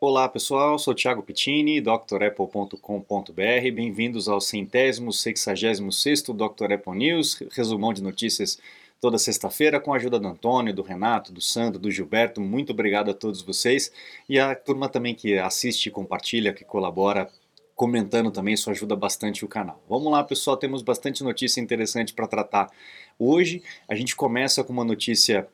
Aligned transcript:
Olá 0.00 0.28
pessoal, 0.28 0.78
sou 0.78 0.94
Thiago 0.94 1.24
Pittini, 1.24 1.80
drapple.com.br. 1.80 3.32
Bem-vindos 3.74 4.28
ao 4.28 4.40
centésimo, 4.40 5.12
sexagésimo 5.12 5.90
sexto 5.90 6.32
Dr. 6.32 6.74
Apple 6.74 6.96
News, 6.96 7.42
resumão 7.50 7.92
de 7.92 8.00
notícias 8.00 8.60
toda 9.00 9.18
sexta-feira 9.18 9.80
com 9.80 9.92
a 9.92 9.96
ajuda 9.96 10.20
do 10.20 10.28
Antônio, 10.28 10.72
do 10.72 10.82
Renato, 10.82 11.32
do 11.32 11.40
Sandro, 11.40 11.80
do 11.80 11.90
Gilberto. 11.90 12.40
Muito 12.40 12.70
obrigado 12.70 13.10
a 13.10 13.14
todos 13.14 13.42
vocês 13.42 13.90
e 14.28 14.38
a 14.38 14.54
turma 14.54 14.88
também 14.88 15.16
que 15.16 15.36
assiste, 15.36 15.90
compartilha, 15.90 16.52
que 16.52 16.64
colabora 16.64 17.28
comentando 17.74 18.30
também, 18.30 18.54
isso 18.54 18.70
ajuda 18.70 18.94
bastante 18.94 19.44
o 19.44 19.48
canal. 19.48 19.82
Vamos 19.88 20.12
lá, 20.12 20.22
pessoal, 20.22 20.56
temos 20.56 20.80
bastante 20.80 21.24
notícia 21.24 21.60
interessante 21.60 22.14
para 22.14 22.28
tratar. 22.28 22.70
Hoje 23.18 23.64
a 23.88 23.96
gente 23.96 24.14
começa 24.14 24.62
com 24.62 24.72
uma 24.72 24.84
notícia 24.84 25.48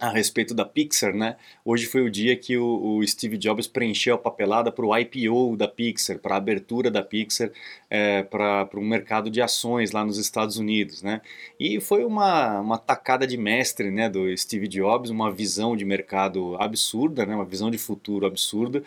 a 0.00 0.08
respeito 0.10 0.54
da 0.54 0.64
Pixar, 0.64 1.14
né? 1.14 1.36
Hoje 1.64 1.86
foi 1.86 2.00
o 2.00 2.10
dia 2.10 2.34
que 2.34 2.56
o, 2.56 2.96
o 2.96 3.06
Steve 3.06 3.36
Jobs 3.36 3.66
preencheu 3.66 4.14
a 4.14 4.18
papelada 4.18 4.72
para 4.72 4.84
o 4.84 4.96
IPO 4.96 5.56
da 5.56 5.68
Pixar, 5.68 6.18
para 6.18 6.34
a 6.34 6.38
abertura 6.38 6.90
da 6.90 7.02
Pixar 7.02 7.50
é, 7.90 8.22
para 8.22 8.68
um 8.74 8.84
mercado 8.88 9.30
de 9.30 9.42
ações 9.42 9.92
lá 9.92 10.04
nos 10.04 10.16
Estados 10.16 10.56
Unidos, 10.56 11.02
né? 11.02 11.20
E 11.58 11.80
foi 11.80 12.04
uma, 12.04 12.60
uma 12.60 12.78
tacada 12.78 13.26
de 13.26 13.36
mestre, 13.36 13.90
né, 13.90 14.08
do 14.08 14.34
Steve 14.36 14.66
Jobs, 14.66 15.10
uma 15.10 15.30
visão 15.30 15.76
de 15.76 15.84
mercado 15.84 16.56
absurda, 16.58 17.26
né? 17.26 17.34
Uma 17.34 17.44
visão 17.44 17.70
de 17.70 17.78
futuro 17.78 18.26
absurda 18.26 18.82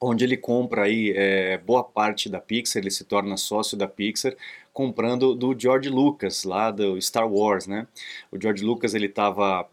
onde 0.00 0.24
ele 0.24 0.36
compra 0.36 0.82
aí 0.84 1.12
é, 1.16 1.56
boa 1.58 1.82
parte 1.82 2.28
da 2.28 2.40
Pixar, 2.40 2.82
ele 2.82 2.90
se 2.90 3.04
torna 3.04 3.36
sócio 3.36 3.76
da 3.76 3.88
Pixar, 3.88 4.34
comprando 4.72 5.34
do 5.34 5.58
George 5.58 5.88
Lucas, 5.88 6.44
lá 6.44 6.70
do 6.70 7.00
Star 7.00 7.30
Wars, 7.30 7.66
né? 7.66 7.86
O 8.30 8.40
George 8.40 8.64
Lucas, 8.64 8.94
ele 8.94 9.06
estava 9.06 9.68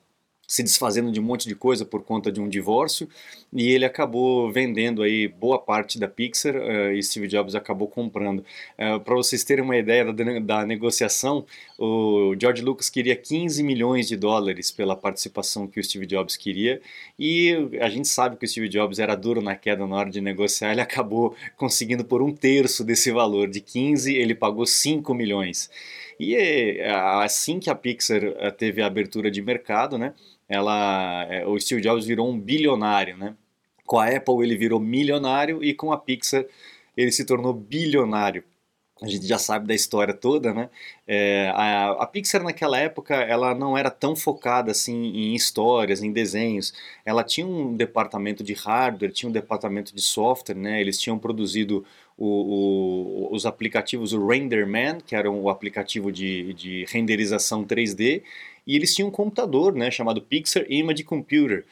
se 0.52 0.62
desfazendo 0.62 1.14
de 1.14 1.18
um 1.18 1.24
monte 1.24 1.48
de 1.48 1.56
coisa 1.56 1.86
por 1.86 2.04
conta 2.04 2.30
de 2.30 2.42
um 2.42 2.50
divórcio 2.50 3.08
e 3.54 3.72
ele 3.72 3.86
acabou 3.86 4.52
vendendo 4.52 5.02
aí 5.02 5.26
boa 5.26 5.58
parte 5.58 5.98
da 5.98 6.10
Pixar 6.10 6.54
uh, 6.58 6.92
e 6.92 7.02
Steve 7.02 7.26
Jobs 7.26 7.56
acabou 7.56 7.88
comprando. 7.88 8.40
Uh, 8.40 8.44
eh, 8.78 9.00
Para 9.00 9.16
vocês 9.16 9.46
terem 9.46 9.64
uma 9.64 9.78
ideia 9.78 10.12
da, 10.12 10.40
da, 10.40 10.66
negociação, 10.66 11.46
o 11.80 12.36
George 12.38 12.62
Lucas 12.62 12.90
queria 12.90 13.16
15 13.16 13.64
milhões 13.64 14.10
de 14.10 14.18
dólares 14.18 14.72
pela 14.72 14.94
participação 14.94 15.68
que 15.68 15.80
o 15.80 15.84
Steve 15.84 16.06
Jobs 16.06 16.36
queria 16.36 16.82
e 17.18 17.56
a 17.80 17.88
gente 17.88 18.10
sabe 18.10 18.36
que 18.36 18.44
o 18.44 18.48
Steve 18.48 18.68
Jobs 18.68 19.00
era 19.00 19.16
duro 19.16 19.42
na 19.42 19.56
queda 19.56 19.88
na 19.88 19.96
hora 19.96 20.10
de 20.10 20.20
negociar, 20.20 20.74
ele 20.74 20.82
acabou 20.82 21.34
conseguindo 21.56 22.04
por 22.04 22.22
um 22.22 22.36
terço 22.36 22.84
desse 22.84 23.10
valor, 23.10 23.50
de 23.50 23.62
15 23.62 24.14
ele 24.14 24.36
pagou 24.36 24.66
5 24.66 25.14
milhões. 25.14 25.70
E 26.20 26.36
é, 26.36 26.92
assim 27.24 27.58
que 27.60 27.70
a 27.70 27.74
Pixar 27.74 28.22
teve 28.58 28.82
a 28.82 28.86
abertura 28.86 29.32
de 29.32 29.42
mercado, 29.42 29.98
né, 29.98 30.14
ela, 30.52 31.26
é, 31.30 31.46
o 31.48 31.58
Steve 31.60 31.82
Jobs 31.82 32.06
virou 32.06 32.30
um 32.30 32.38
bilionário, 32.40 33.16
né? 33.18 33.36
Com 33.86 33.98
a 34.00 34.08
Apple 34.08 34.44
ele 34.44 34.58
virou 34.58 34.80
milionário 34.80 35.64
e 35.64 35.74
com 35.74 35.92
a 35.94 35.98
Pixar 35.98 36.46
ele 36.96 37.12
se 37.12 37.26
tornou 37.26 37.54
bilionário. 37.54 38.44
A 39.02 39.08
gente 39.08 39.26
já 39.26 39.40
sabe 39.40 39.66
da 39.66 39.74
história 39.74 40.14
toda, 40.14 40.54
né? 40.54 40.70
É, 41.08 41.52
a, 41.56 41.92
a, 42.04 42.06
Pixar 42.06 42.44
naquela 42.44 42.78
época 42.78 43.16
ela 43.16 43.56
não 43.56 43.76
era 43.76 43.90
tão 43.90 44.16
focada 44.16 44.72
assim 44.72 44.94
em 44.94 45.34
histórias, 45.34 46.04
em 46.04 46.12
desenhos. 46.12 46.74
Ela 47.04 47.24
tinha 47.24 47.48
um 47.48 47.76
departamento 47.76 48.44
de 48.44 48.54
hardware, 48.54 49.12
tinha 49.12 49.30
um 49.30 49.34
departamento 49.34 49.96
de 49.96 50.02
software, 50.02 50.56
né? 50.56 50.80
Eles 50.80 51.00
tinham 51.00 51.18
produzido 51.18 51.84
o, 52.18 53.30
o, 53.32 53.36
os 53.36 53.48
aplicativos, 53.48 54.14
o 54.14 54.28
RenderMan, 54.28 55.00
que 55.00 55.16
era 55.16 55.32
o 55.32 55.50
aplicativo 55.50 56.12
de, 56.12 56.54
de 56.54 56.86
renderização 56.90 57.66
3D, 57.66 58.22
e 58.66 58.76
eles 58.76 58.94
tinham 58.96 59.10
um 59.10 59.12
computador, 59.12 59.74
né, 59.74 59.90
chamado 59.92 60.22
Pixar 60.22 60.66
Image 60.70 61.04
Computer. 61.04 61.66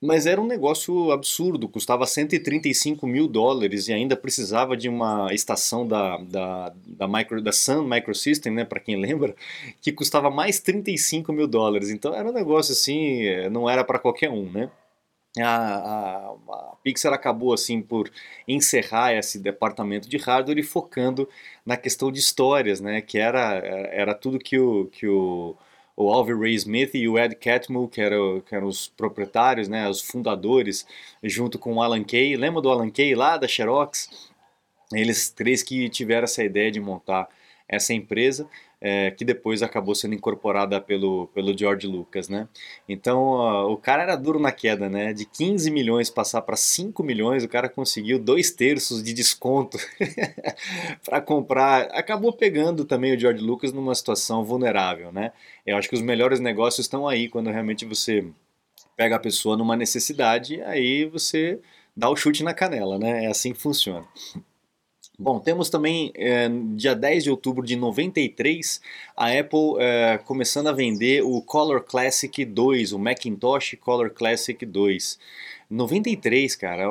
Mas 0.00 0.26
era 0.26 0.40
um 0.40 0.46
negócio 0.46 1.12
absurdo, 1.12 1.68
custava 1.68 2.04
135 2.06 3.06
mil 3.06 3.28
dólares 3.28 3.86
e 3.86 3.92
ainda 3.92 4.16
precisava 4.16 4.76
de 4.76 4.88
uma 4.88 5.32
estação 5.32 5.86
da, 5.86 6.16
da, 6.16 6.74
da, 6.84 7.06
micro, 7.06 7.40
da 7.40 7.52
Sun 7.52 7.84
Microsystem, 7.84 8.52
né, 8.52 8.64
para 8.64 8.80
quem 8.80 8.96
lembra, 9.00 9.36
que 9.80 9.92
custava 9.92 10.28
mais 10.28 10.58
35 10.58 11.32
mil 11.32 11.46
dólares. 11.46 11.90
Então 11.90 12.12
era 12.14 12.28
um 12.28 12.32
negócio 12.32 12.72
assim, 12.72 13.48
não 13.52 13.70
era 13.70 13.84
para 13.84 13.98
qualquer 14.00 14.28
um, 14.28 14.50
né? 14.50 14.70
A, 15.38 15.44
a, 15.44 16.30
a, 16.30 16.76
Pixar 16.82 17.12
acabou 17.12 17.54
assim 17.54 17.80
por 17.80 18.10
encerrar 18.46 19.14
esse 19.14 19.38
departamento 19.38 20.08
de 20.08 20.18
hardware 20.18 20.58
e 20.58 20.62
focando 20.62 21.28
na 21.64 21.76
questão 21.76 22.12
de 22.12 22.18
histórias, 22.18 22.80
né, 22.80 23.00
que 23.00 23.18
era, 23.18 23.54
era 23.92 24.14
tudo 24.14 24.38
que 24.38 24.58
o, 24.58 24.86
que 24.86 25.06
o 25.06 25.56
o 25.96 26.10
Alvin 26.10 26.38
Ray 26.38 26.54
Smith 26.54 26.94
e 26.94 27.08
o 27.08 27.18
Ed 27.18 27.34
Catmull, 27.36 27.88
que, 27.88 28.00
era, 28.00 28.16
que 28.46 28.54
eram 28.54 28.66
os 28.66 28.88
proprietários, 28.88 29.68
né, 29.68 29.88
os 29.88 30.00
fundadores, 30.00 30.86
junto 31.22 31.58
com 31.58 31.74
o 31.74 31.82
Alan 31.82 32.02
Kay. 32.02 32.36
Lembra 32.36 32.62
do 32.62 32.70
Alan 32.70 32.90
Kay 32.90 33.14
lá 33.14 33.36
da 33.36 33.46
Xerox? 33.46 34.30
Eles 34.92 35.30
três 35.30 35.62
que 35.62 35.88
tiveram 35.88 36.24
essa 36.24 36.42
ideia 36.44 36.70
de 36.70 36.80
montar 36.80 37.28
essa 37.68 37.94
empresa 37.94 38.48
é, 38.84 39.12
que 39.12 39.24
depois 39.24 39.62
acabou 39.62 39.94
sendo 39.94 40.16
incorporada 40.16 40.80
pelo, 40.80 41.28
pelo 41.28 41.56
George 41.56 41.86
Lucas, 41.86 42.28
né? 42.28 42.48
Então 42.88 43.34
uh, 43.34 43.70
o 43.70 43.76
cara 43.76 44.02
era 44.02 44.16
duro 44.16 44.40
na 44.40 44.50
queda, 44.50 44.88
né? 44.88 45.12
De 45.12 45.24
15 45.24 45.70
milhões 45.70 46.10
passar 46.10 46.42
para 46.42 46.56
5 46.56 47.00
milhões, 47.04 47.44
o 47.44 47.48
cara 47.48 47.68
conseguiu 47.68 48.18
dois 48.18 48.50
terços 48.50 49.00
de 49.00 49.12
desconto 49.14 49.78
para 51.06 51.20
comprar. 51.20 51.82
Acabou 51.92 52.32
pegando 52.32 52.84
também 52.84 53.14
o 53.14 53.18
George 53.18 53.40
Lucas 53.40 53.72
numa 53.72 53.94
situação 53.94 54.44
vulnerável, 54.44 55.12
né? 55.12 55.30
Eu 55.64 55.76
acho 55.76 55.88
que 55.88 55.94
os 55.94 56.02
melhores 56.02 56.40
negócios 56.40 56.84
estão 56.84 57.06
aí 57.06 57.28
quando 57.28 57.50
realmente 57.50 57.84
você 57.84 58.26
pega 58.96 59.14
a 59.14 59.20
pessoa 59.20 59.56
numa 59.56 59.76
necessidade, 59.76 60.60
aí 60.62 61.04
você 61.04 61.60
dá 61.96 62.10
o 62.10 62.16
chute 62.16 62.42
na 62.42 62.52
canela, 62.52 62.98
né? 62.98 63.26
É 63.26 63.28
assim 63.28 63.52
que 63.52 63.62
funciona. 63.62 64.04
Bom, 65.22 65.38
temos 65.38 65.70
também, 65.70 66.10
é, 66.16 66.48
dia 66.74 66.96
10 66.96 67.22
de 67.22 67.30
outubro 67.30 67.64
de 67.64 67.76
93, 67.76 68.80
a 69.16 69.28
Apple 69.28 69.76
é, 69.78 70.18
começando 70.18 70.66
a 70.66 70.72
vender 70.72 71.22
o 71.22 71.40
Color 71.40 71.84
Classic 71.84 72.44
2, 72.44 72.92
o 72.92 72.98
Macintosh 72.98 73.76
Color 73.80 74.10
Classic 74.10 74.66
2. 74.66 75.20
93, 75.70 76.56
cara, 76.56 76.86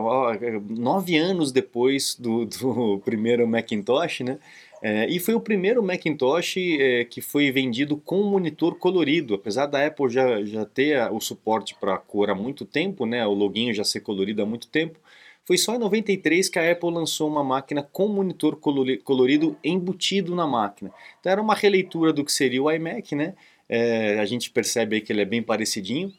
nove 0.70 1.18
anos 1.18 1.52
depois 1.52 2.16
do, 2.18 2.46
do 2.46 3.02
primeiro 3.04 3.46
Macintosh, 3.46 4.22
né? 4.22 4.40
É, 4.82 5.10
e 5.10 5.20
foi 5.20 5.34
o 5.34 5.42
primeiro 5.42 5.84
Macintosh 5.84 6.56
é, 6.58 7.04
que 7.04 7.20
foi 7.20 7.52
vendido 7.52 7.98
com 7.98 8.24
monitor 8.24 8.76
colorido, 8.76 9.34
apesar 9.34 9.66
da 9.66 9.86
Apple 9.86 10.10
já, 10.10 10.42
já 10.46 10.64
ter 10.64 11.12
o 11.12 11.20
suporte 11.20 11.76
para 11.76 11.98
cor 11.98 12.30
há 12.30 12.36
muito 12.36 12.64
tempo, 12.64 13.06
né? 13.06 13.28
O 13.28 13.34
loginho 13.34 13.74
já 13.74 13.84
ser 13.84 14.00
colorido 14.00 14.42
há 14.42 14.46
muito 14.46 14.70
tempo. 14.70 14.98
Foi 15.52 15.58
só 15.58 15.76
em 15.76 15.80
93 15.80 16.48
que 16.48 16.58
a 16.58 16.72
Apple 16.72 16.90
lançou 16.94 17.28
uma 17.28 17.44
máquina 17.44 17.84
com 17.84 18.08
monitor 18.08 18.56
colorido 18.56 19.58
embutido 19.62 20.34
na 20.34 20.48
máquina. 20.48 20.94
Então 21.20 21.30
era 21.30 21.42
uma 21.42 21.54
releitura 21.54 22.14
do 22.14 22.24
que 22.24 22.32
seria 22.32 22.64
o 22.64 22.72
iMac, 22.72 23.14
né? 23.14 23.34
É, 23.68 24.18
a 24.22 24.24
gente 24.24 24.50
percebe 24.50 25.02
que 25.02 25.12
ele 25.12 25.20
é 25.20 25.26
bem 25.26 25.44
parecidinho, 25.44 26.14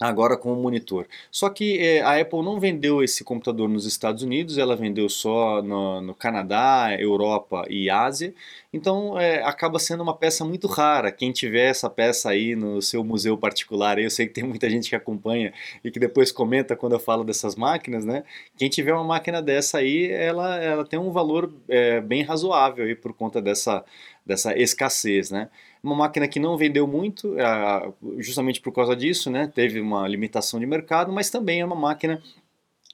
agora 0.00 0.36
com 0.36 0.52
o 0.52 0.56
monitor. 0.56 1.06
Só 1.30 1.48
que 1.48 1.78
é, 1.78 2.02
a 2.02 2.20
Apple 2.20 2.42
não 2.42 2.60
vendeu 2.60 3.02
esse 3.02 3.24
computador 3.24 3.68
nos 3.68 3.86
Estados 3.86 4.22
Unidos, 4.22 4.58
ela 4.58 4.76
vendeu 4.76 5.08
só 5.08 5.62
no, 5.62 6.00
no 6.00 6.14
Canadá, 6.14 6.94
Europa 6.98 7.64
e 7.70 7.88
Ásia, 7.88 8.34
então 8.72 9.18
é, 9.18 9.42
acaba 9.42 9.78
sendo 9.78 10.02
uma 10.02 10.14
peça 10.14 10.44
muito 10.44 10.66
rara. 10.66 11.10
Quem 11.10 11.32
tiver 11.32 11.70
essa 11.70 11.88
peça 11.88 12.28
aí 12.30 12.54
no 12.54 12.82
seu 12.82 13.02
museu 13.02 13.38
particular, 13.38 13.98
eu 13.98 14.10
sei 14.10 14.26
que 14.26 14.34
tem 14.34 14.44
muita 14.44 14.68
gente 14.68 14.90
que 14.90 14.96
acompanha 14.96 15.52
e 15.82 15.90
que 15.90 15.98
depois 15.98 16.30
comenta 16.30 16.76
quando 16.76 16.92
eu 16.92 17.00
falo 17.00 17.24
dessas 17.24 17.56
máquinas, 17.56 18.04
né? 18.04 18.24
Quem 18.56 18.68
tiver 18.68 18.92
uma 18.92 19.04
máquina 19.04 19.40
dessa 19.40 19.78
aí, 19.78 20.10
ela, 20.12 20.62
ela 20.62 20.84
tem 20.84 20.98
um 20.98 21.10
valor 21.10 21.50
é, 21.68 22.00
bem 22.02 22.22
razoável 22.22 22.84
aí 22.84 22.94
por 22.94 23.14
conta 23.14 23.40
dessa, 23.40 23.82
dessa 24.26 24.56
escassez, 24.58 25.30
né? 25.30 25.48
Uma 25.86 25.94
máquina 25.94 26.26
que 26.26 26.40
não 26.40 26.56
vendeu 26.56 26.84
muito, 26.84 27.38
é, 27.38 27.92
justamente 28.18 28.60
por 28.60 28.72
causa 28.72 28.96
disso, 28.96 29.30
né? 29.30 29.46
Teve 29.46 29.80
uma 29.80 30.08
limitação 30.08 30.58
de 30.58 30.66
mercado, 30.66 31.12
mas 31.12 31.30
também 31.30 31.60
é 31.60 31.64
uma 31.64 31.76
máquina 31.76 32.20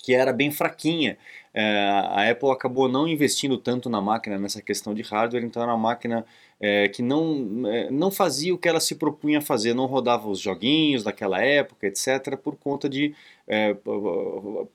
que 0.02 0.12
era 0.12 0.30
bem 0.30 0.50
fraquinha. 0.50 1.16
É, 1.54 1.62
a 1.88 2.30
Apple 2.30 2.50
acabou 2.50 2.90
não 2.90 3.08
investindo 3.08 3.56
tanto 3.56 3.88
na 3.88 3.98
máquina 3.98 4.38
nessa 4.38 4.60
questão 4.60 4.92
de 4.92 5.00
hardware, 5.00 5.42
então 5.42 5.62
era 5.62 5.72
uma 5.72 5.78
máquina 5.78 6.26
é, 6.60 6.86
que 6.88 7.00
não, 7.00 7.66
é, 7.66 7.90
não 7.90 8.10
fazia 8.10 8.54
o 8.54 8.58
que 8.58 8.68
ela 8.68 8.78
se 8.78 8.96
propunha 8.96 9.38
a 9.38 9.42
fazer, 9.42 9.72
não 9.72 9.86
rodava 9.86 10.28
os 10.28 10.38
joguinhos 10.38 11.02
daquela 11.02 11.40
época, 11.42 11.86
etc., 11.86 12.36
por 12.36 12.56
conta 12.56 12.90
de 12.90 13.14
é, 13.48 13.74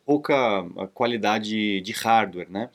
pouca 0.04 0.66
qualidade 0.96 1.82
de 1.82 1.92
hardware, 1.92 2.50
né? 2.50 2.72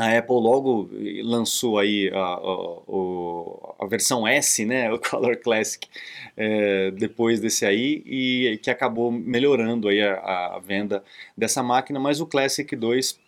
A 0.00 0.16
Apple 0.18 0.34
logo 0.34 0.88
lançou 1.22 1.78
aí 1.78 2.10
a, 2.10 2.18
a, 2.18 3.84
a, 3.84 3.86
versão 3.86 4.26
S, 4.26 4.64
né, 4.64 4.90
o 4.92 4.98
Color 4.98 5.36
Classic, 5.36 5.86
é, 6.34 6.90
depois 6.92 7.38
desse 7.38 7.66
aí, 7.66 8.02
e 8.06 8.58
que 8.62 8.70
acabou 8.70 9.12
melhorando 9.12 9.88
aí 9.88 10.00
a, 10.00 10.56
a, 10.56 10.58
venda 10.58 11.04
dessa 11.36 11.62
máquina, 11.62 12.00
mas 12.00 12.18
o 12.18 12.26
Classic 12.26 12.74
2 12.74 13.20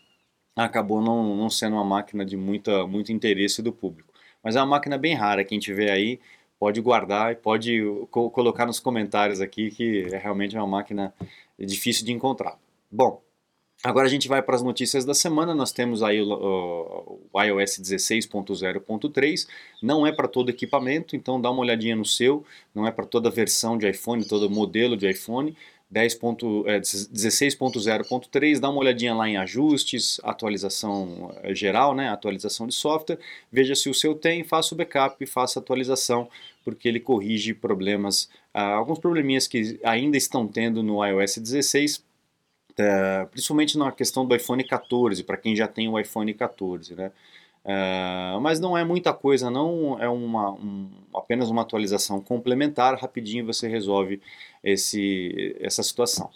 acabou 0.57 1.03
não, 1.03 1.37
não 1.37 1.51
sendo 1.51 1.75
uma 1.77 1.85
máquina 1.85 2.25
de 2.25 2.39
muita, 2.39 2.87
muito 2.87 3.13
interesse 3.13 3.61
do 3.61 3.73
público. 3.73 4.11
Mas 4.43 4.57
é 4.57 4.61
uma 4.61 4.67
máquina 4.67 4.97
bem 4.97 5.15
rara, 5.15 5.45
quem 5.45 5.59
tiver 5.59 5.91
aí 5.91 6.19
pode 6.59 6.81
guardar 6.81 7.33
e 7.33 7.37
pode 7.37 7.83
co 8.11 8.31
colocar 8.31 8.65
nos 8.65 8.81
comentários 8.81 9.41
aqui 9.41 9.71
que 9.71 10.07
é 10.13 10.17
realmente 10.17 10.57
uma 10.57 10.67
máquina 10.67 11.13
difícil 11.59 12.07
de 12.07 12.13
encontrar. 12.13 12.59
Bom, 12.91 13.23
Agora 13.85 14.07
a 14.07 14.11
gente 14.11 14.29
vai 14.29 14.41
para 14.41 14.55
as 14.55 14.63
notícias 14.63 15.05
da 15.05 15.13
semana. 15.13 15.55
Nós 15.55 15.73
temos 15.73 16.05
aí 16.05 16.21
o, 16.21 17.19
o 17.33 17.43
iOS 17.43 17.81
16.0.3. 17.81 19.49
Não 19.83 20.07
é 20.07 20.13
para 20.13 20.29
todo 20.29 20.51
equipamento, 20.51 21.17
então 21.17 21.41
dá 21.41 21.51
uma 21.51 21.63
olhadinha 21.63 21.97
no 21.97 22.05
seu. 22.05 22.45
Não 22.73 22.87
é 22.87 22.93
para 22.93 23.05
toda 23.05 23.29
versão 23.29 23.77
de 23.77 23.91
iPhone, 23.91 24.25
todo 24.25 24.49
modelo 24.49 24.97
de 24.97 25.11
iPhone. 25.11 25.57
16.0.3, 25.93 28.57
é, 28.57 28.61
dá 28.61 28.71
uma 28.71 28.79
olhadinha 28.79 29.15
lá 29.15 29.29
em 29.29 29.37
ajustes, 29.37 30.19
atualização 30.25 31.35
é, 31.43 31.55
geral, 31.55 31.95
né, 31.95 32.09
atualização 32.09 32.67
de 32.67 32.75
software, 32.75 33.19
veja 33.51 33.75
se 33.75 33.91
o 33.91 33.95
seu 33.95 34.15
tem, 34.15 34.43
faça 34.43 34.75
o 34.75 34.79
backup 34.79 35.27
faça 35.27 35.59
a 35.59 35.61
atualização, 35.61 36.31
porque 36.65 36.89
ele 36.89 36.99
corrige 36.99 37.53
problemas, 37.53 38.31
ah, 38.55 38.73
alguns 38.73 39.01
probleminhas 39.01 39.47
que 39.47 39.79
ainda 39.85 40.17
estão 40.17 40.49
tendo 40.49 40.83
no 40.83 41.05
iOS 41.05 41.37
16, 41.37 42.03
é, 42.79 43.27
principalmente 43.27 43.77
na 43.79 43.93
questão 43.93 44.27
do 44.27 44.35
iPhone 44.35 44.65
14, 44.65 45.23
para 45.25 45.37
quem 45.37 45.55
já 45.57 45.69
tem 45.69 45.89
o 45.89 45.99
iPhone 45.99 46.33
14, 46.35 46.95
né? 46.95 47.13
É, 47.65 48.39
mas 48.41 48.59
não 48.59 48.77
é 48.77 48.85
muita 48.85 49.13
coisa, 49.13 49.51
não 49.51 49.97
é 50.01 50.09
uma, 50.09 50.51
um, 50.53 50.91
apenas 51.15 51.49
uma 51.49 51.63
atualização 51.63 52.21
complementar, 52.21 52.99
rapidinho 52.99 53.47
você 53.47 53.69
resolve 53.69 54.21
esse, 54.65 55.57
essa 55.61 55.83
situação. 55.83 56.29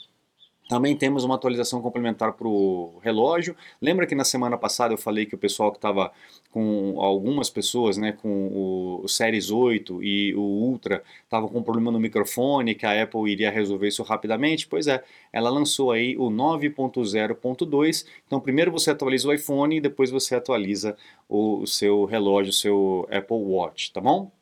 Também 0.69 0.97
temos 0.97 1.23
uma 1.23 1.37
atualização 1.37 1.81
complementar 1.81 2.33
para 2.33 2.49
o 2.49 2.99
relógio. 3.03 3.57
Lembra 3.81 4.07
que 4.07 4.15
na 4.15 4.25
semana 4.25 4.59
passada 4.59 4.93
eu 4.93 4.99
falei 4.99 5.25
que 5.25 5.35
o 5.35 5.39
pessoal 5.39 5.71
que 5.71 5.79
estava 5.79 6.11
com 6.51 7.01
algumas 7.01 7.49
pessoas, 7.49 7.97
né, 7.97 8.13
com 8.13 9.01
o 9.03 9.09
Series 9.09 9.51
8 9.51 10.03
e 10.03 10.35
o 10.35 10.41
Ultra, 10.41 11.05
estavam 11.23 11.49
com 11.49 11.63
problema 11.63 11.93
no 11.93 12.01
microfone, 12.01 12.75
que 12.75 12.85
a 12.85 13.03
Apple 13.03 13.31
iria 13.31 13.51
resolver 13.51 13.87
isso 13.89 14.03
rapidamente. 14.03 14.67
Pois 14.67 14.89
é, 14.89 15.05
ela 15.33 15.51
lançou 15.51 15.93
aí 15.93 16.17
o 16.17 16.31
9.0.2. 16.31 18.07
Então 18.27 18.41
primeiro 18.41 18.73
você 18.73 18.91
atualiza 18.91 19.29
o 19.29 19.33
iPhone 19.33 19.77
e 19.77 19.81
depois 19.81 20.11
você 20.11 20.35
atualiza 20.35 20.97
o 21.29 21.65
seu 21.67 22.05
relógio, 22.07 22.51
o 22.51 22.55
seu 22.55 23.09
Apple 23.11 23.37
Watch, 23.37 23.93
tá 23.93 24.01
bom? 24.01 24.33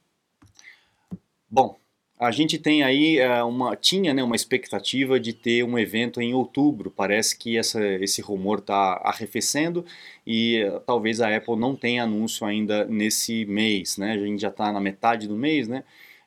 Bom, 1.50 1.76
a 2.18 2.30
gente 2.30 2.58
tem 2.58 2.82
aí 2.82 3.18
uh, 3.20 3.46
uma 3.46 3.74
tinha 3.74 4.14
né, 4.14 4.22
uma 4.22 4.36
expectativa 4.36 5.18
de 5.18 5.32
ter 5.32 5.64
um 5.64 5.78
evento 5.78 6.20
em 6.20 6.32
outubro. 6.32 6.90
Parece 6.90 7.36
que 7.36 7.58
essa, 7.58 7.84
esse 7.84 8.22
rumor 8.22 8.60
está 8.60 9.00
arrefecendo 9.04 9.84
e 10.26 10.64
uh, 10.64 10.80
talvez 10.80 11.20
a 11.20 11.34
Apple 11.34 11.56
não 11.56 11.74
tenha 11.74 12.04
anúncio 12.04 12.46
ainda 12.46 12.84
nesse 12.84 13.44
mês. 13.46 13.96
Né? 13.98 14.12
A 14.12 14.18
gente 14.18 14.40
já 14.40 14.48
está 14.48 14.70
na 14.72 14.80
metade 14.80 15.26
do 15.26 15.36
mês, 15.36 15.66
né? 15.68 15.84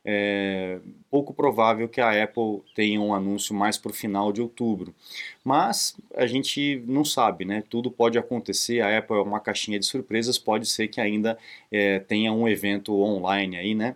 É 0.10 0.80
pouco 1.10 1.34
provável 1.34 1.90
que 1.90 2.00
a 2.00 2.24
Apple 2.24 2.62
tenha 2.76 3.02
um 3.02 3.14
anúncio 3.14 3.56
mais 3.56 3.78
para 3.78 3.92
o 3.92 3.94
final 3.94 4.32
de 4.32 4.42
outubro. 4.42 4.94
Mas 5.44 5.98
a 6.16 6.26
gente 6.28 6.82
não 6.86 7.04
sabe, 7.04 7.44
né? 7.44 7.64
Tudo 7.70 7.90
pode 7.90 8.18
acontecer. 8.18 8.82
A 8.82 8.98
Apple 8.98 9.18
é 9.18 9.22
uma 9.22 9.40
caixinha 9.40 9.80
de 9.80 9.86
surpresas. 9.86 10.38
Pode 10.38 10.66
ser 10.68 10.88
que 10.90 11.02
ainda 11.02 11.38
é, 11.72 12.00
tenha 12.00 12.32
um 12.32 12.48
evento 12.48 12.96
online 13.02 13.58
aí, 13.58 13.76
né? 13.76 13.96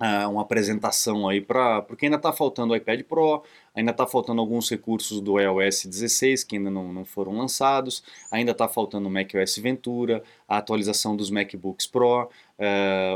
Uh, 0.00 0.28
uma 0.30 0.42
apresentação 0.42 1.28
aí 1.28 1.40
para 1.40 1.82
porque 1.82 2.06
ainda 2.06 2.16
está 2.16 2.32
faltando 2.32 2.72
o 2.72 2.76
iPad 2.76 3.02
Pro, 3.02 3.42
ainda 3.74 3.90
está 3.90 4.06
faltando 4.06 4.40
alguns 4.40 4.70
recursos 4.70 5.20
do 5.20 5.38
iOS 5.38 5.86
16 5.86 6.44
que 6.44 6.56
ainda 6.56 6.70
não, 6.70 6.92
não 6.92 7.04
foram 7.04 7.36
lançados, 7.36 8.02
ainda 8.30 8.52
está 8.52 8.68
faltando 8.68 9.08
o 9.08 9.10
macOS 9.10 9.58
Ventura, 9.58 10.22
a 10.48 10.58
atualização 10.58 11.16
dos 11.16 11.30
MacBooks 11.30 11.86
Pro, 11.86 12.24
uh, 12.24 12.28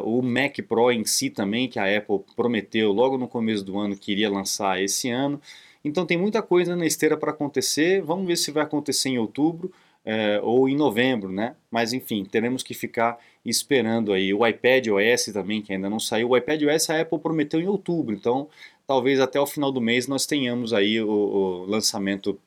o 0.05 0.23
Mac 0.23 0.56
Pro 0.69 0.90
em 0.90 1.05
si 1.05 1.31
também 1.31 1.69
que 1.69 1.79
a 1.79 1.96
Apple 1.96 2.20
prometeu 2.37 2.93
logo 2.93 3.17
no 3.17 3.28
começo 3.28 3.64
do 3.64 3.78
ano 3.78 3.96
que 3.96 4.12
iria 4.12 4.31
lançar 4.31 4.82
esse 4.82 5.08
ano. 5.11 5.40
Então 5.85 6.06
tem 6.06 6.17
muita 6.17 6.40
coisa 6.40 6.76
na 6.76 6.87
esteira 6.87 7.17
para 7.17 7.32
acontecer. 7.32 8.02
Vamos 8.02 8.26
ver 8.26 8.37
se 8.37 8.52
vai 8.52 8.62
acontecer 8.62 9.08
em 9.08 9.19
outubro 9.19 9.73
é, 10.04 10.40
ou 10.43 10.69
em 10.69 10.76
novembro, 10.76 11.31
né? 11.31 11.54
Mas 11.70 11.93
enfim, 11.93 12.25
teremos 12.25 12.62
que 12.62 12.75
ficar 12.75 13.19
esperando 13.44 14.12
aí. 14.12 14.32
O 14.34 14.46
iPad 14.46 14.88
OS 14.88 15.26
também, 15.32 15.62
que 15.62 15.72
ainda 15.72 15.88
não 15.88 16.00
saiu. 16.00 16.31
O 16.31 16.37
iPad 16.37 16.62
OS 16.62 16.90
a 16.90 17.00
Apple 17.00 17.19
prometeu 17.19 17.60
em 17.60 17.66
outubro, 17.66 18.14
então 18.14 18.49
talvez 18.87 19.20
até 19.20 19.40
o 19.40 19.46
final 19.46 19.70
do 19.70 19.81
mês 19.81 20.06
nós 20.06 20.26
tenhamos 20.26 20.72
aí 20.72 21.00
o, 21.00 21.08
o 21.08 21.64
lançamento 21.66 22.38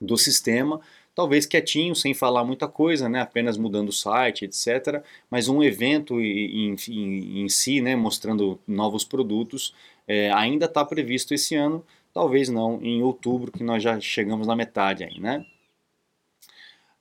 do 0.00 0.16
sistema. 0.16 0.80
Talvez 1.14 1.44
quietinho, 1.44 1.94
sem 1.94 2.14
falar 2.14 2.42
muita 2.42 2.66
coisa, 2.66 3.06
né? 3.06 3.20
apenas 3.20 3.58
mudando 3.58 3.90
o 3.90 3.92
site, 3.92 4.46
etc. 4.46 5.04
Mas 5.30 5.46
um 5.46 5.62
evento 5.62 6.18
em, 6.18 6.74
em, 6.88 7.42
em 7.42 7.48
si, 7.50 7.82
né? 7.82 7.94
mostrando 7.94 8.58
novos 8.66 9.04
produtos, 9.04 9.74
é, 10.08 10.30
ainda 10.32 10.64
está 10.64 10.82
previsto 10.84 11.34
esse 11.34 11.54
ano, 11.54 11.84
talvez 12.14 12.48
não 12.48 12.80
em 12.82 13.02
outubro, 13.02 13.52
que 13.52 13.62
nós 13.62 13.82
já 13.82 14.00
chegamos 14.00 14.46
na 14.46 14.56
metade 14.56 15.04
aí, 15.04 15.20
né? 15.20 15.44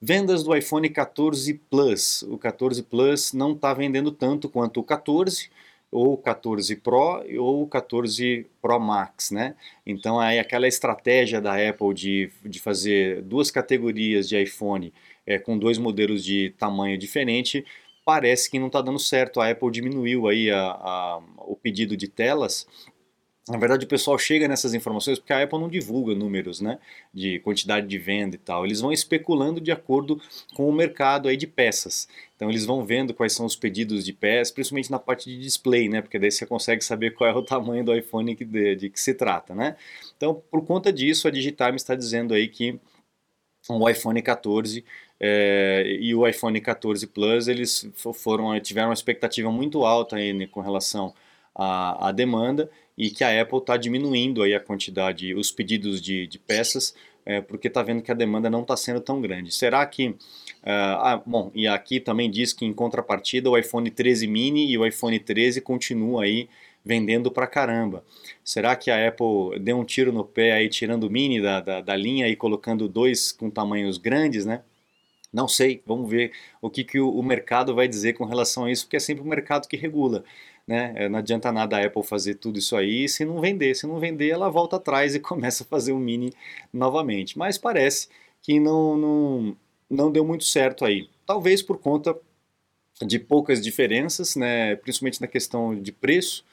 Vendas 0.01 0.43
do 0.43 0.55
iPhone 0.55 0.89
14 0.89 1.53
Plus. 1.69 2.23
O 2.23 2.37
14 2.37 2.81
Plus 2.81 3.33
não 3.33 3.53
está 3.53 3.71
vendendo 3.73 4.11
tanto 4.11 4.49
quanto 4.49 4.79
o 4.79 4.83
14 4.83 5.49
ou 5.91 6.13
o 6.13 6.17
14 6.17 6.75
Pro 6.77 7.23
ou 7.37 7.63
o 7.63 7.67
14 7.67 8.47
Pro 8.61 8.79
Max, 8.79 9.29
né? 9.29 9.55
Então 9.85 10.19
aí 10.19 10.39
aquela 10.39 10.67
estratégia 10.67 11.39
da 11.39 11.53
Apple 11.69 11.93
de, 11.93 12.31
de 12.43 12.59
fazer 12.59 13.21
duas 13.21 13.51
categorias 13.51 14.27
de 14.27 14.41
iPhone 14.41 14.91
é, 15.25 15.37
com 15.37 15.57
dois 15.57 15.77
modelos 15.77 16.23
de 16.23 16.53
tamanho 16.57 16.97
diferente 16.97 17.63
parece 18.03 18.49
que 18.49 18.59
não 18.59 18.67
está 18.67 18.81
dando 18.81 18.99
certo. 18.99 19.39
A 19.39 19.49
Apple 19.49 19.71
diminuiu 19.71 20.27
aí 20.27 20.49
a, 20.49 20.61
a, 20.61 21.21
o 21.37 21.55
pedido 21.55 21.95
de 21.95 22.07
telas 22.07 22.67
na 23.51 23.57
verdade, 23.57 23.85
o 23.85 23.87
pessoal 23.87 24.17
chega 24.17 24.47
nessas 24.47 24.73
informações 24.73 25.19
porque 25.19 25.33
a 25.33 25.43
Apple 25.43 25.59
não 25.59 25.67
divulga 25.67 26.15
números 26.15 26.61
né, 26.61 26.79
de 27.13 27.39
quantidade 27.39 27.85
de 27.85 27.97
venda 27.97 28.35
e 28.35 28.39
tal. 28.39 28.65
Eles 28.65 28.79
vão 28.79 28.93
especulando 28.93 29.59
de 29.59 29.71
acordo 29.71 30.21
com 30.55 30.69
o 30.69 30.71
mercado 30.71 31.27
aí 31.27 31.35
de 31.35 31.45
peças. 31.45 32.07
Então, 32.35 32.49
eles 32.49 32.65
vão 32.65 32.85
vendo 32.85 33.13
quais 33.13 33.33
são 33.33 33.45
os 33.45 33.55
pedidos 33.55 34.05
de 34.05 34.13
peças, 34.13 34.51
principalmente 34.51 34.89
na 34.89 34.97
parte 34.97 35.29
de 35.29 35.37
display, 35.37 35.89
né, 35.89 36.01
porque 36.01 36.17
daí 36.17 36.31
você 36.31 36.45
consegue 36.45 36.81
saber 36.81 37.11
qual 37.11 37.29
é 37.29 37.33
o 37.33 37.41
tamanho 37.43 37.83
do 37.83 37.93
iPhone 37.93 38.35
que, 38.35 38.45
de, 38.45 38.75
de 38.75 38.89
que 38.89 38.99
se 38.99 39.13
trata. 39.13 39.53
Né? 39.53 39.75
Então, 40.15 40.41
por 40.49 40.65
conta 40.65 40.91
disso, 40.91 41.27
a 41.27 41.31
Digitime 41.31 41.75
está 41.75 41.93
dizendo 41.93 42.33
aí 42.33 42.47
que 42.47 42.79
o 43.69 43.89
iPhone 43.89 44.21
14 44.21 44.83
é, 45.19 45.83
eh, 45.85 45.97
e 45.99 46.15
o 46.15 46.27
iPhone 46.27 46.59
14 46.59 47.05
Plus 47.05 47.47
eles 47.47 47.87
foram 48.15 48.59
tiveram 48.59 48.87
uma 48.87 48.93
expectativa 48.93 49.51
muito 49.51 49.85
alta 49.85 50.15
aí, 50.15 50.33
né, 50.33 50.47
com 50.47 50.61
relação 50.61 51.13
à, 51.55 52.09
à 52.09 52.11
demanda 52.11 52.69
e 52.97 53.09
que 53.09 53.23
a 53.23 53.41
Apple 53.41 53.59
está 53.59 53.77
diminuindo 53.77 54.43
aí 54.43 54.53
a 54.53 54.59
quantidade, 54.59 55.33
os 55.33 55.51
pedidos 55.51 56.01
de, 56.01 56.27
de 56.27 56.37
peças, 56.37 56.93
é, 57.25 57.41
porque 57.41 57.67
está 57.67 57.81
vendo 57.83 58.01
que 58.01 58.11
a 58.11 58.15
demanda 58.15 58.49
não 58.49 58.61
está 58.61 58.75
sendo 58.75 58.99
tão 58.99 59.21
grande. 59.21 59.53
Será 59.53 59.85
que. 59.85 60.09
Uh, 60.09 60.97
ah, 60.99 61.23
bom, 61.25 61.51
e 61.55 61.67
aqui 61.67 61.99
também 61.99 62.29
diz 62.29 62.53
que 62.53 62.65
em 62.65 62.73
contrapartida 62.73 63.49
o 63.49 63.57
iPhone 63.57 63.89
13 63.89 64.27
mini 64.27 64.71
e 64.71 64.77
o 64.77 64.85
iPhone 64.85 65.19
13 65.19 65.61
continuam 65.61 66.19
aí 66.19 66.47
vendendo 66.83 67.31
pra 67.31 67.47
caramba. 67.47 68.03
Será 68.43 68.75
que 68.75 68.89
a 68.91 69.07
Apple 69.07 69.59
deu 69.59 69.77
um 69.77 69.85
tiro 69.85 70.11
no 70.11 70.23
pé 70.23 70.51
aí, 70.53 70.69
tirando 70.69 71.05
o 71.05 71.09
mini 71.09 71.41
da, 71.41 71.59
da, 71.59 71.81
da 71.81 71.95
linha 71.95 72.27
e 72.27 72.35
colocando 72.35 72.87
dois 72.87 73.31
com 73.31 73.49
tamanhos 73.49 73.97
grandes, 73.97 74.45
né? 74.45 74.61
Não 75.31 75.47
sei, 75.47 75.81
vamos 75.85 76.09
ver 76.09 76.33
o 76.61 76.69
que, 76.69 76.83
que 76.83 76.99
o, 76.99 77.09
o 77.09 77.23
mercado 77.23 77.73
vai 77.73 77.87
dizer 77.87 78.13
com 78.13 78.25
relação 78.25 78.65
a 78.65 78.71
isso, 78.71 78.85
porque 78.85 78.97
é 78.97 78.99
sempre 78.99 79.23
o 79.23 79.27
mercado 79.27 79.67
que 79.67 79.77
regula. 79.77 80.23
Né? 80.67 80.93
É, 80.95 81.09
não 81.09 81.19
adianta 81.19 81.51
nada 81.51 81.77
a 81.77 81.85
Apple 81.85 82.03
fazer 82.03 82.35
tudo 82.35 82.59
isso 82.59 82.75
aí 82.75 83.07
se 83.09 83.25
não 83.25 83.41
vender. 83.41 83.75
Se 83.75 83.87
não 83.87 83.99
vender, 83.99 84.29
ela 84.29 84.49
volta 84.49 84.75
atrás 84.77 85.15
e 85.15 85.19
começa 85.21 85.63
a 85.63 85.67
fazer 85.67 85.91
o 85.91 85.99
mini 85.99 86.33
novamente. 86.71 87.37
Mas 87.37 87.57
parece 87.57 88.07
que 88.41 88.59
não, 88.59 88.97
não, 88.97 89.57
não 89.89 90.11
deu 90.11 90.25
muito 90.25 90.43
certo 90.43 90.85
aí. 90.85 91.09
Talvez 91.25 91.61
por 91.61 91.77
conta 91.77 92.15
de 93.01 93.19
poucas 93.19 93.61
diferenças, 93.61 94.35
né? 94.35 94.75
principalmente 94.75 95.21
na 95.21 95.27
questão 95.27 95.75
de 95.75 95.91
preço. 95.91 96.45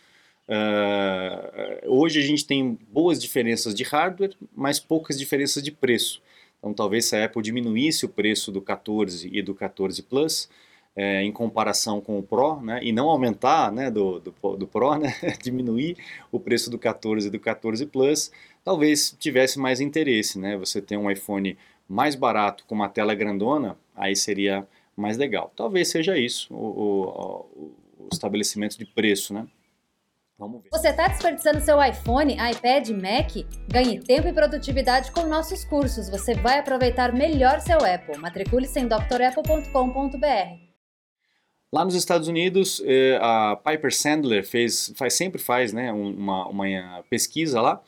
Uh, 0.49 1.91
hoje 1.93 2.19
a 2.19 2.23
gente 2.23 2.47
tem 2.47 2.79
boas 2.91 3.21
diferenças 3.21 3.75
de 3.75 3.85
hardware, 3.85 4.35
mas 4.55 4.81
poucas 4.81 5.19
diferenças 5.19 5.62
de 5.62 5.71
preço. 5.71 6.23
Então 6.59 6.73
talvez 6.73 7.05
se 7.05 7.17
a 7.17 7.25
Apple 7.25 7.43
diminuísse 7.43 8.05
o 8.05 8.09
preço 8.09 8.50
do 8.50 8.61
14 8.61 9.29
e 9.31 9.43
do 9.43 9.55
14 9.55 10.03
Plus, 10.03 10.49
é, 10.99 11.23
em 11.23 11.31
comparação 11.31 12.00
com 12.00 12.19
o 12.19 12.23
Pro, 12.25 12.61
né, 12.61 12.81
e 12.83 12.90
não 12.90 13.09
aumentar 13.09 13.71
né, 13.71 13.88
do, 13.88 14.19
do, 14.19 14.57
do 14.57 14.67
Pro, 14.67 14.97
né, 14.99 15.14
diminuir 15.40 15.97
o 16.33 16.40
preço 16.40 16.69
do 16.69 16.76
14 16.76 17.28
e 17.28 17.31
do 17.31 17.38
14 17.38 17.87
Plus, 17.87 18.33
talvez 18.64 19.14
tivesse 19.17 19.61
mais 19.61 19.81
interesse. 19.81 20.40
Né, 20.40 20.57
você 20.57 20.83
ter 20.83 20.97
um 20.97 21.09
iPhone 21.09 21.57
mais 21.88 22.17
barato 22.17 22.64
com 22.67 22.75
uma 22.75 22.88
tela 22.88 23.14
grandona, 23.14 23.78
aí 23.95 24.17
seria 24.17 24.67
mais 24.97 25.17
legal. 25.17 25.52
Talvez 25.55 25.87
seja 25.87 26.19
isso, 26.19 26.52
o, 26.52 26.57
o, 26.57 27.75
o 28.00 28.09
estabelecimento 28.12 28.76
de 28.76 28.85
preço. 28.85 29.33
Né. 29.33 29.47
Vamos 30.37 30.64
ver. 30.64 30.69
Você 30.73 30.88
está 30.88 31.07
desperdiçando 31.07 31.61
seu 31.61 31.81
iPhone, 31.81 32.35
iPad, 32.35 32.88
Mac? 32.90 33.47
Ganhe 33.69 34.00
tempo 34.00 34.26
e 34.26 34.33
produtividade 34.33 35.12
com 35.12 35.26
nossos 35.26 35.64
cursos. 35.64 36.11
Você 36.11 36.35
vai 36.35 36.59
aproveitar 36.59 37.12
melhor 37.14 37.61
seu 37.61 37.78
Apple. 37.78 38.19
Matricule-se 38.19 38.81
em 38.81 38.88
drapple.com.br. 38.88 40.68
Lá 41.71 41.85
nos 41.85 41.95
Estados 41.95 42.29
Unidos, 42.29 42.83
eh, 42.85 43.19
a 43.21 43.55
Piper 43.57 43.95
Sandler 43.95 44.43
fez, 44.43 44.91
faz, 44.97 45.13
sempre 45.13 45.39
faz 45.39 45.73
né, 45.73 45.93
uma, 45.93 46.47
uma 46.49 47.05
pesquisa 47.11 47.61
lá 47.61 47.83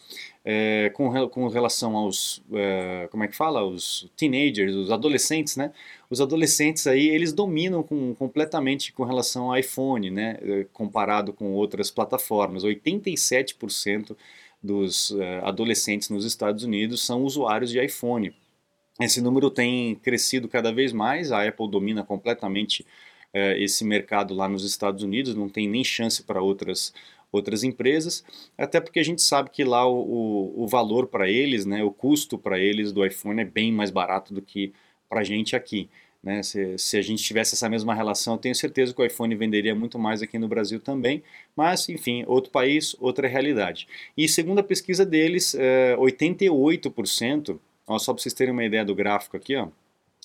é, 0.44 0.90
com, 0.94 1.28
com 1.28 1.48
relação 1.48 1.96
aos, 1.96 2.42
é, 2.52 3.08
como 3.10 3.24
é 3.24 3.28
que 3.28 3.36
fala, 3.36 3.64
os 3.64 4.10
teenagers, 4.16 4.74
os 4.74 4.90
adolescentes, 4.90 5.56
né? 5.56 5.72
Os 6.08 6.20
adolescentes 6.20 6.86
aí, 6.86 7.08
eles 7.08 7.32
dominam 7.32 7.82
com, 7.82 8.14
completamente 8.14 8.92
com 8.92 9.04
relação 9.04 9.50
ao 9.50 9.58
iPhone, 9.58 10.10
né? 10.10 10.38
Comparado 10.72 11.32
com 11.32 11.52
outras 11.52 11.90
plataformas. 11.90 12.64
87% 12.64 14.16
dos 14.62 15.14
adolescentes 15.42 16.08
nos 16.10 16.24
Estados 16.24 16.64
Unidos 16.64 17.04
são 17.04 17.22
usuários 17.24 17.70
de 17.70 17.82
iPhone. 17.82 18.34
Esse 19.00 19.20
número 19.20 19.50
tem 19.50 19.94
crescido 19.96 20.48
cada 20.48 20.72
vez 20.72 20.92
mais, 20.92 21.32
a 21.32 21.46
Apple 21.46 21.70
domina 21.70 22.04
completamente 22.04 22.84
esse 23.32 23.84
mercado 23.84 24.34
lá 24.34 24.48
nos 24.48 24.64
Estados 24.64 25.02
Unidos, 25.02 25.34
não 25.34 25.48
tem 25.48 25.68
nem 25.68 25.84
chance 25.84 26.22
para 26.22 26.42
outras 26.42 26.92
outras 27.32 27.62
empresas, 27.62 28.24
até 28.58 28.80
porque 28.80 28.98
a 28.98 29.04
gente 29.04 29.22
sabe 29.22 29.50
que 29.50 29.62
lá 29.62 29.86
o, 29.86 30.00
o, 30.00 30.64
o 30.64 30.66
valor 30.66 31.06
para 31.06 31.30
eles, 31.30 31.64
né, 31.64 31.82
o 31.82 31.90
custo 31.90 32.36
para 32.36 32.58
eles 32.58 32.92
do 32.92 33.06
iPhone 33.06 33.40
é 33.40 33.44
bem 33.44 33.72
mais 33.72 33.90
barato 33.90 34.34
do 34.34 34.42
que 34.42 34.72
para 35.08 35.20
a 35.20 35.24
gente 35.24 35.54
aqui. 35.54 35.88
Né? 36.22 36.42
Se, 36.42 36.76
se, 36.76 36.98
a 36.98 37.02
gente 37.02 37.22
tivesse 37.22 37.54
essa 37.54 37.68
mesma 37.68 37.94
relação, 37.94 38.34
eu 38.34 38.38
tenho 38.38 38.54
certeza 38.54 38.92
que 38.92 39.00
o 39.00 39.04
iPhone 39.04 39.34
venderia 39.34 39.74
muito 39.74 39.98
mais 39.98 40.20
aqui 40.20 40.38
no 40.38 40.48
Brasil 40.48 40.78
também, 40.78 41.22
mas 41.56 41.88
enfim, 41.88 42.24
outro 42.26 42.50
país, 42.50 42.94
outra 43.00 43.26
realidade. 43.26 43.88
E 44.16 44.28
segundo 44.28 44.58
a 44.58 44.62
pesquisa 44.62 45.06
deles, 45.06 45.54
é, 45.54 45.96
88%, 45.96 47.58
ó, 47.86 47.98
só 47.98 48.12
para 48.12 48.22
vocês 48.22 48.34
terem 48.34 48.52
uma 48.52 48.64
ideia 48.64 48.84
do 48.84 48.94
gráfico 48.94 49.36
aqui, 49.36 49.56
ó, 49.56 49.68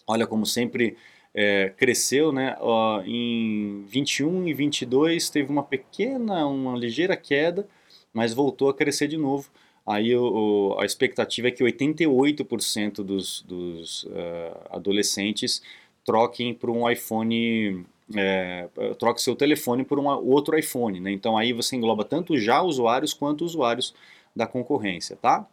olha 0.05 0.27
como 0.27 0.45
sempre 0.45 0.97
é, 1.35 1.73
cresceu, 1.75 2.31
né? 2.31 2.55
Ó, 2.61 3.01
em 3.01 3.83
21 3.87 4.47
e 4.47 4.53
22 4.53 5.29
teve 5.29 5.51
uma 5.51 5.63
pequena, 5.63 6.47
uma 6.47 6.77
ligeira 6.77 7.17
queda, 7.17 7.67
mas 8.13 8.33
voltou 8.33 8.69
a 8.69 8.73
crescer 8.73 9.09
de 9.09 9.17
novo. 9.17 9.49
Aí 9.85 10.15
o, 10.15 10.75
a 10.79 10.85
expectativa 10.85 11.49
é 11.49 11.51
que 11.51 11.63
88% 11.63 13.03
dos, 13.03 13.41
dos 13.41 14.05
uh, 14.05 14.57
adolescentes 14.71 15.61
troquem 16.05 16.53
por 16.53 16.69
um 16.69 16.89
iPhone, 16.89 17.85
é, 18.15 18.67
troque 18.97 19.21
seu 19.21 19.35
telefone 19.35 19.83
por 19.83 19.99
um 19.99 20.07
outro 20.07 20.57
iPhone, 20.57 20.99
né? 20.99 21.11
Então 21.11 21.37
aí 21.37 21.51
você 21.51 21.75
engloba 21.75 22.05
tanto 22.05 22.37
já 22.37 22.61
usuários 22.61 23.13
quanto 23.13 23.43
usuários 23.43 23.93
da 24.35 24.47
concorrência, 24.47 25.17
tá? 25.17 25.45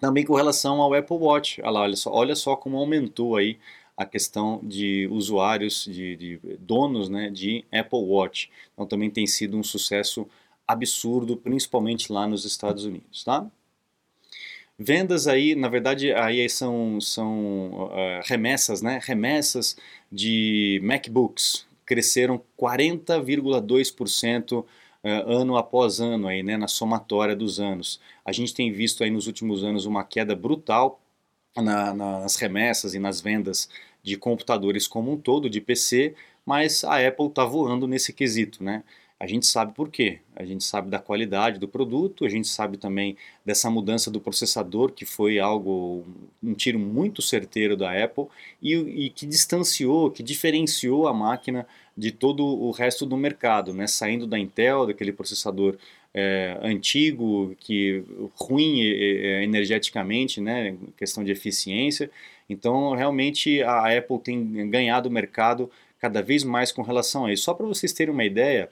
Também 0.00 0.24
com 0.24 0.34
relação 0.34 0.82
ao 0.82 0.92
Apple 0.92 1.16
Watch, 1.16 1.62
olha, 1.62 1.80
olha, 1.80 1.96
só, 1.96 2.12
olha 2.12 2.34
só 2.34 2.56
como 2.56 2.76
aumentou 2.76 3.36
aí 3.36 3.58
a 3.96 4.04
questão 4.04 4.60
de 4.62 5.08
usuários, 5.10 5.84
de, 5.84 6.16
de 6.16 6.40
donos 6.58 7.08
né, 7.08 7.30
de 7.30 7.64
Apple 7.72 8.00
Watch. 8.00 8.50
Então 8.72 8.86
também 8.86 9.10
tem 9.10 9.26
sido 9.26 9.56
um 9.56 9.62
sucesso 9.62 10.26
absurdo, 10.66 11.36
principalmente 11.36 12.12
lá 12.12 12.26
nos 12.26 12.44
Estados 12.44 12.84
Unidos, 12.84 13.22
tá? 13.22 13.46
Vendas 14.76 15.28
aí, 15.28 15.54
na 15.54 15.68
verdade, 15.68 16.12
aí 16.12 16.48
são, 16.48 17.00
são 17.00 17.84
uh, 17.84 18.20
remessas, 18.24 18.82
né? 18.82 18.98
Remessas 19.02 19.76
de 20.10 20.80
MacBooks 20.82 21.64
cresceram 21.86 22.42
40,2% 22.58 24.62
uh, 24.62 24.66
ano 25.04 25.56
após 25.56 26.00
ano 26.00 26.26
aí, 26.26 26.42
né? 26.42 26.56
Na 26.56 26.66
somatória 26.66 27.36
dos 27.36 27.60
anos. 27.60 28.00
A 28.24 28.32
gente 28.32 28.52
tem 28.52 28.72
visto 28.72 29.04
aí 29.04 29.10
nos 29.10 29.28
últimos 29.28 29.62
anos 29.62 29.86
uma 29.86 30.02
queda 30.02 30.34
brutal 30.34 31.00
na, 31.56 31.94
nas 31.94 32.36
remessas 32.36 32.94
e 32.94 32.98
nas 32.98 33.20
vendas 33.20 33.68
de 34.02 34.16
computadores 34.16 34.86
como 34.86 35.12
um 35.12 35.16
todo, 35.16 35.48
de 35.48 35.60
PC, 35.60 36.14
mas 36.44 36.84
a 36.84 37.06
Apple 37.06 37.26
está 37.26 37.44
voando 37.44 37.86
nesse 37.86 38.12
quesito, 38.12 38.62
né? 38.62 38.82
A 39.18 39.26
gente 39.26 39.46
sabe 39.46 39.72
por 39.72 39.88
quê. 39.88 40.18
A 40.36 40.44
gente 40.44 40.64
sabe 40.64 40.90
da 40.90 40.98
qualidade 40.98 41.58
do 41.58 41.68
produto, 41.68 42.26
a 42.26 42.28
gente 42.28 42.48
sabe 42.48 42.76
também 42.76 43.16
dessa 43.44 43.70
mudança 43.70 44.10
do 44.10 44.20
processador, 44.20 44.92
que 44.92 45.06
foi 45.06 45.38
algo, 45.38 46.04
um 46.42 46.52
tiro 46.52 46.78
muito 46.78 47.22
certeiro 47.22 47.76
da 47.76 48.04
Apple 48.04 48.26
e, 48.60 48.74
e 48.74 49.10
que 49.10 49.24
distanciou, 49.24 50.10
que 50.10 50.22
diferenciou 50.22 51.06
a 51.08 51.14
máquina 51.14 51.66
de 51.96 52.10
todo 52.10 52.44
o 52.44 52.70
resto 52.72 53.06
do 53.06 53.16
mercado, 53.16 53.72
né? 53.72 53.86
saindo 53.86 54.26
da 54.26 54.38
Intel, 54.38 54.86
daquele 54.86 55.12
processador 55.12 55.78
é, 56.14 56.56
antigo, 56.62 57.56
que 57.58 58.04
ruim 58.36 58.80
é, 58.80 59.42
energeticamente, 59.42 60.40
né, 60.40 60.76
questão 60.96 61.24
de 61.24 61.32
eficiência. 61.32 62.10
Então, 62.48 62.94
realmente, 62.94 63.62
a 63.62 63.96
Apple 63.98 64.20
tem 64.20 64.70
ganhado 64.70 65.08
o 65.08 65.12
mercado 65.12 65.70
cada 65.98 66.22
vez 66.22 66.44
mais 66.44 66.70
com 66.70 66.82
relação 66.82 67.26
a 67.26 67.32
isso. 67.32 67.44
Só 67.44 67.54
para 67.54 67.66
vocês 67.66 67.92
terem 67.92 68.14
uma 68.14 68.24
ideia, 68.24 68.70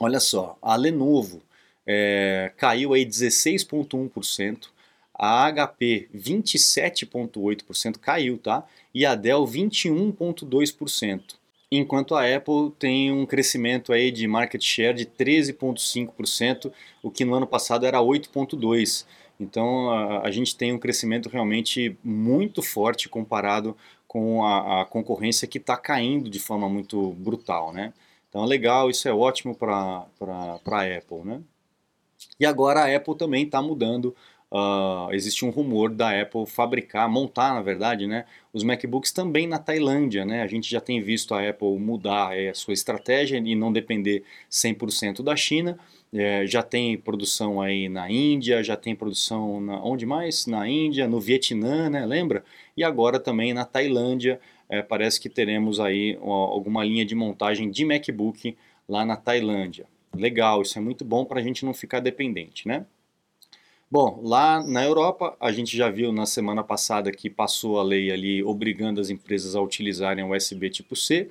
olha 0.00 0.20
só, 0.20 0.58
a 0.60 0.76
Lenovo 0.76 1.42
é, 1.86 2.52
caiu 2.56 2.92
aí 2.92 3.06
16,1%, 3.06 4.68
a 5.16 5.50
HP 5.50 6.08
27,8% 6.14 7.98
caiu, 7.98 8.36
tá? 8.36 8.66
E 8.92 9.06
a 9.06 9.14
Dell 9.14 9.44
21,2% 9.46 11.36
enquanto 11.70 12.14
a 12.14 12.24
Apple 12.24 12.70
tem 12.78 13.10
um 13.10 13.26
crescimento 13.26 13.92
aí 13.92 14.10
de 14.10 14.26
market 14.26 14.62
share 14.62 14.94
de 14.94 15.06
13,5%, 15.06 16.72
o 17.02 17.10
que 17.10 17.24
no 17.24 17.34
ano 17.34 17.46
passado 17.46 17.86
era 17.86 17.98
8,2%. 17.98 19.06
Então 19.38 19.90
a, 19.90 20.20
a, 20.20 20.30
gente 20.30 20.56
tem 20.56 20.72
um 20.72 20.78
crescimento 20.78 21.28
realmente 21.28 21.98
muito 22.04 22.62
forte 22.62 23.08
comparado 23.08 23.76
com 24.06 24.44
a, 24.44 24.82
a 24.82 24.84
concorrência 24.84 25.48
que 25.48 25.58
está 25.58 25.76
caindo 25.76 26.30
de 26.30 26.38
forma 26.38 26.68
muito 26.68 27.10
brutal, 27.14 27.72
né? 27.72 27.92
Então 28.28 28.44
é 28.44 28.46
legal, 28.46 28.90
isso 28.90 29.08
é 29.08 29.12
ótimo 29.12 29.54
para 29.54 30.06
a 30.20 30.96
Apple, 30.96 31.24
né? 31.24 31.40
E 32.38 32.46
agora 32.46 32.80
a 32.80 32.96
Apple 32.96 33.16
também 33.16 33.44
está 33.44 33.60
mudando 33.60 34.14
Uh, 34.54 35.12
existe 35.12 35.44
um 35.44 35.50
rumor 35.50 35.90
da 35.90 36.20
Apple 36.22 36.46
fabricar, 36.46 37.10
montar 37.10 37.54
na 37.54 37.60
verdade, 37.60 38.06
né, 38.06 38.24
os 38.52 38.62
MacBooks 38.62 39.10
também 39.10 39.48
na 39.48 39.58
Tailândia. 39.58 40.24
Né? 40.24 40.42
A 40.42 40.46
gente 40.46 40.70
já 40.70 40.80
tem 40.80 41.02
visto 41.02 41.34
a 41.34 41.48
Apple 41.48 41.76
mudar 41.76 42.38
é, 42.38 42.50
a 42.50 42.54
sua 42.54 42.72
estratégia 42.72 43.36
e 43.36 43.56
não 43.56 43.72
depender 43.72 44.22
100% 44.48 45.24
da 45.24 45.34
China. 45.34 45.76
É, 46.12 46.46
já 46.46 46.62
tem 46.62 46.96
produção 46.96 47.60
aí 47.60 47.88
na 47.88 48.08
Índia, 48.08 48.62
já 48.62 48.76
tem 48.76 48.94
produção 48.94 49.60
na, 49.60 49.82
onde 49.82 50.06
mais? 50.06 50.46
Na 50.46 50.68
Índia, 50.68 51.08
no 51.08 51.18
Vietnã, 51.18 51.90
né? 51.90 52.06
lembra? 52.06 52.44
E 52.76 52.84
agora 52.84 53.18
também 53.18 53.52
na 53.52 53.64
Tailândia. 53.64 54.38
É, 54.68 54.82
parece 54.82 55.20
que 55.20 55.28
teremos 55.28 55.80
aí 55.80 56.16
alguma 56.22 56.84
linha 56.84 57.04
de 57.04 57.16
montagem 57.16 57.68
de 57.68 57.84
MacBook 57.84 58.56
lá 58.88 59.04
na 59.04 59.16
Tailândia. 59.16 59.86
Legal, 60.14 60.62
isso 60.62 60.78
é 60.78 60.80
muito 60.80 61.04
bom 61.04 61.24
para 61.24 61.40
a 61.40 61.42
gente 61.42 61.64
não 61.64 61.74
ficar 61.74 61.98
dependente, 61.98 62.68
né? 62.68 62.86
Bom, 63.90 64.20
lá 64.24 64.62
na 64.66 64.84
Europa, 64.84 65.36
a 65.38 65.52
gente 65.52 65.76
já 65.76 65.88
viu 65.90 66.12
na 66.12 66.26
semana 66.26 66.64
passada 66.64 67.12
que 67.12 67.30
passou 67.30 67.78
a 67.78 67.82
lei 67.82 68.10
ali 68.10 68.42
obrigando 68.42 69.00
as 69.00 69.08
empresas 69.08 69.54
a 69.54 69.60
utilizarem 69.60 70.24
USB 70.24 70.68
tipo 70.68 70.96
C, 70.96 71.28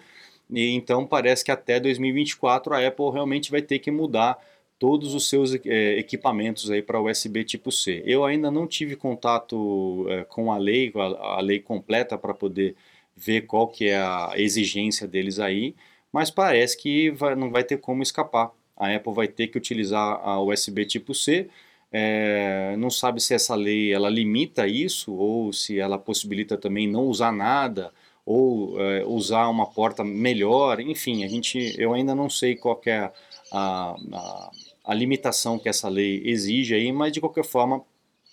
e 0.50 0.70
então 0.70 1.06
parece 1.06 1.44
que 1.44 1.52
até 1.52 1.80
2024 1.80 2.74
a 2.74 2.88
Apple 2.88 3.12
realmente 3.12 3.52
vai 3.52 3.62
ter 3.62 3.80
que 3.80 3.92
mudar 3.92 4.38
todos 4.80 5.14
os 5.14 5.28
seus 5.30 5.54
é, 5.66 5.98
equipamentos 5.98 6.70
aí 6.72 6.82
para 6.82 7.02
USB 7.02 7.44
tipo 7.44 7.72
C. 7.72 8.02
Eu 8.06 8.24
ainda 8.24 8.50
não 8.52 8.68
tive 8.68 8.96
contato 8.96 10.06
é, 10.10 10.24
com 10.26 10.52
a 10.52 10.58
lei, 10.58 10.92
a, 10.96 11.38
a 11.38 11.42
lei 11.42 11.60
completa 11.60 12.18
para 12.18 12.34
poder 12.34 12.76
ver 13.16 13.42
qual 13.42 13.68
que 13.68 13.88
é 13.90 13.98
a 13.98 14.34
exigência 14.38 15.08
deles 15.08 15.40
aí, 15.40 15.76
mas 16.12 16.32
parece 16.32 16.78
que 16.78 17.12
vai, 17.12 17.36
não 17.36 17.52
vai 17.52 17.64
ter 17.64 17.78
como 17.78 18.02
escapar. 18.04 18.52
A 18.76 18.94
Apple 18.94 19.14
vai 19.14 19.28
ter 19.28 19.48
que 19.48 19.58
utilizar 19.58 20.20
a 20.24 20.42
USB 20.42 20.86
tipo 20.86 21.14
C, 21.14 21.50
é, 21.96 22.76
não 22.76 22.90
sabe 22.90 23.22
se 23.22 23.36
essa 23.36 23.54
lei 23.54 23.94
ela 23.94 24.10
limita 24.10 24.68
isso 24.68 25.14
ou 25.14 25.54
se 25.54 25.80
ela 25.80 26.00
possibilita 26.00 26.58
também 26.58 26.88
não 26.88 27.06
usar 27.06 27.32
nada 27.32 27.94
ou 28.26 28.82
é, 28.82 29.06
usar 29.06 29.48
uma 29.48 29.68
porta 29.68 30.04
melhor, 30.04 30.80
enfim, 30.80 31.24
a 31.24 31.28
gente, 31.28 31.76
eu 31.78 31.94
ainda 31.94 32.16
não 32.16 32.30
sei 32.30 32.56
qual 32.56 32.82
é 32.88 32.98
a, 32.98 33.12
a, 33.52 34.52
a, 34.86 34.94
limitação 34.94 35.60
que 35.60 35.70
essa 35.70 35.88
lei 35.88 36.24
exige 36.26 36.74
aí, 36.74 36.92
mas 36.92 37.12
de 37.12 37.20
qualquer 37.20 37.46
forma 37.46 37.84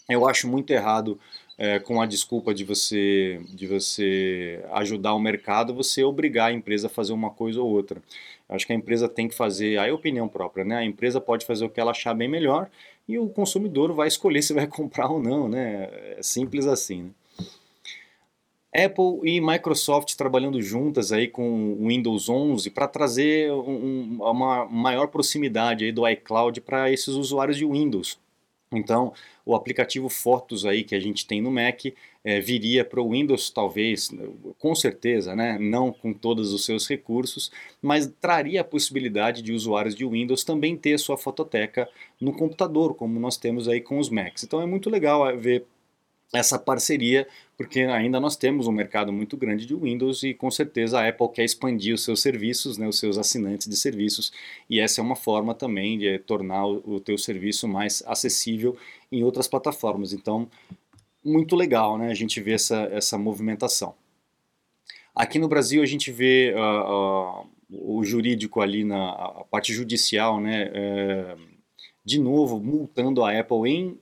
eu 0.08 0.26
acho 0.26 0.48
muito 0.48 0.70
errado 0.70 1.20
é, 1.58 1.78
com 1.78 2.00
a 2.00 2.06
desculpa 2.06 2.54
de 2.54 2.64
você, 2.64 3.40
de 3.50 3.66
você 3.66 4.64
ajudar 4.72 5.12
o 5.12 5.20
mercado, 5.20 5.74
você 5.74 6.02
obrigar 6.02 6.48
a 6.48 6.52
empresa 6.52 6.86
a 6.86 6.90
fazer 6.90 7.12
uma 7.12 7.30
coisa 7.30 7.60
ou 7.60 7.68
outra. 7.68 8.02
Acho 8.48 8.66
que 8.66 8.72
a 8.72 8.76
empresa 8.76 9.08
tem 9.08 9.28
que 9.28 9.34
fazer, 9.34 9.78
a 9.78 9.92
opinião 9.94 10.26
própria, 10.26 10.64
né? 10.64 10.76
A 10.76 10.84
empresa 10.84 11.20
pode 11.20 11.44
fazer 11.44 11.64
o 11.64 11.68
que 11.68 11.78
ela 11.78 11.90
achar 11.90 12.14
bem 12.14 12.28
melhor 12.28 12.70
e 13.12 13.18
o 13.18 13.28
consumidor 13.28 13.92
vai 13.92 14.08
escolher 14.08 14.42
se 14.42 14.54
vai 14.54 14.66
comprar 14.68 15.10
ou 15.10 15.22
não, 15.22 15.48
né? 15.48 15.88
É 16.16 16.22
simples 16.22 16.66
assim. 16.66 17.02
Né? 17.02 17.10
Apple 18.72 19.18
e 19.24 19.40
Microsoft 19.40 20.14
trabalhando 20.14 20.62
juntas 20.62 21.10
aí 21.10 21.26
com 21.26 21.72
o 21.72 21.88
Windows 21.88 22.28
11 22.28 22.70
para 22.70 22.86
trazer 22.86 23.50
um, 23.50 24.18
uma 24.20 24.64
maior 24.66 25.08
proximidade 25.08 25.84
aí 25.84 25.90
do 25.90 26.08
iCloud 26.08 26.60
para 26.60 26.90
esses 26.90 27.08
usuários 27.08 27.56
de 27.56 27.66
Windows. 27.66 28.16
Então, 28.72 29.12
o 29.44 29.56
aplicativo 29.56 30.08
Fotos 30.08 30.64
aí 30.64 30.84
que 30.84 30.94
a 30.94 31.00
gente 31.00 31.26
tem 31.26 31.40
no 31.42 31.50
Mac 31.50 31.86
é, 32.22 32.40
viria 32.40 32.84
para 32.84 33.00
o 33.00 33.10
Windows, 33.10 33.50
talvez, 33.50 34.10
com 34.58 34.74
certeza, 34.76 35.34
né? 35.34 35.58
não 35.58 35.92
com 35.92 36.12
todos 36.12 36.52
os 36.52 36.64
seus 36.64 36.88
recursos, 36.88 37.50
mas 37.82 38.06
traria 38.20 38.60
a 38.60 38.64
possibilidade 38.64 39.42
de 39.42 39.52
usuários 39.52 39.96
de 39.96 40.06
Windows 40.06 40.44
também 40.44 40.76
ter 40.76 40.98
sua 40.98 41.18
fototeca 41.18 41.88
no 42.20 42.32
computador, 42.32 42.94
como 42.94 43.18
nós 43.18 43.36
temos 43.36 43.68
aí 43.68 43.80
com 43.80 43.98
os 43.98 44.08
Macs. 44.08 44.44
Então 44.44 44.62
é 44.62 44.66
muito 44.66 44.88
legal 44.88 45.28
é, 45.28 45.36
ver 45.36 45.66
essa 46.32 46.58
parceria, 46.58 47.26
porque 47.56 47.80
ainda 47.80 48.20
nós 48.20 48.36
temos 48.36 48.66
um 48.68 48.72
mercado 48.72 49.12
muito 49.12 49.36
grande 49.36 49.66
de 49.66 49.74
Windows 49.74 50.22
e 50.22 50.32
com 50.32 50.50
certeza 50.50 51.00
a 51.00 51.08
Apple 51.08 51.28
quer 51.28 51.44
expandir 51.44 51.94
os 51.94 52.04
seus 52.04 52.22
serviços, 52.22 52.78
né, 52.78 52.86
os 52.86 52.98
seus 52.98 53.18
assinantes 53.18 53.68
de 53.68 53.76
serviços, 53.76 54.32
e 54.68 54.78
essa 54.78 55.00
é 55.00 55.04
uma 55.04 55.16
forma 55.16 55.54
também 55.54 55.98
de 55.98 56.18
tornar 56.20 56.66
o, 56.66 57.00
teu 57.00 57.18
serviço 57.18 57.66
mais 57.66 58.02
acessível 58.06 58.76
em 59.10 59.24
outras 59.24 59.48
plataformas. 59.48 60.12
Então, 60.12 60.48
muito 61.24 61.56
legal 61.56 61.98
né, 61.98 62.10
a 62.10 62.14
gente 62.14 62.40
ver 62.40 62.52
essa, 62.52 62.88
essa 62.92 63.18
movimentação. 63.18 63.94
Aqui 65.14 65.38
no 65.38 65.48
Brasil 65.48 65.82
a 65.82 65.86
gente 65.86 66.12
vê 66.12 66.54
uh, 66.54 67.42
uh, 67.42 67.98
o 67.98 68.04
jurídico 68.04 68.60
ali 68.60 68.84
na 68.84 69.10
a 69.10 69.44
parte 69.50 69.72
judicial, 69.72 70.40
né, 70.40 70.70
uh, 70.70 71.40
de 72.04 72.20
novo 72.20 72.60
multando 72.60 73.24
a 73.24 73.36
Apple 73.38 73.68
em 73.68 73.98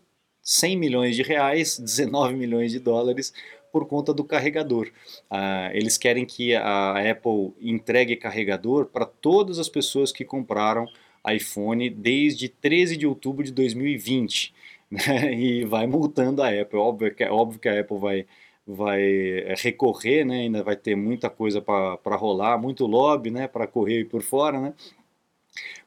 100 0.49 0.77
milhões 0.79 1.15
de 1.15 1.23
reais, 1.23 1.79
19 1.79 2.35
milhões 2.35 2.73
de 2.73 2.79
dólares 2.79 3.35
por 3.71 3.87
conta 3.87 4.15
do 4.15 4.25
carregador. 4.25 4.91
Uh, 5.31 5.69
eles 5.75 5.99
querem 5.99 6.25
que 6.25 6.55
a 6.55 7.11
Apple 7.11 7.53
entregue 7.61 8.17
carregador 8.17 8.87
para 8.87 9.05
todas 9.05 9.59
as 9.59 9.69
pessoas 9.69 10.11
que 10.11 10.25
compraram 10.25 10.87
iPhone 11.31 11.91
desde 11.91 12.49
13 12.49 12.97
de 12.97 13.07
outubro 13.07 13.45
de 13.45 13.53
2020 13.53 14.55
né? 14.91 15.35
e 15.35 15.67
vai 15.67 15.87
multando 15.87 16.43
a 16.43 16.49
Apple. 16.49 16.79
Óbvio 16.79 17.15
que, 17.15 17.25
óbvio 17.25 17.61
que 17.61 17.69
a 17.69 17.81
Apple 17.81 17.99
vai, 17.99 18.27
vai 18.67 19.03
é, 19.03 19.55
recorrer, 19.59 20.25
né? 20.25 20.41
ainda 20.41 20.63
vai 20.63 20.77
ter 20.77 20.97
muita 20.97 21.29
coisa 21.29 21.61
para 21.61 22.17
rolar, 22.17 22.57
muito 22.57 22.87
lobby 22.87 23.31
né? 23.31 23.47
para 23.47 23.67
correr 23.67 24.07
por 24.07 24.23
fora. 24.23 24.59
Né? 24.59 24.73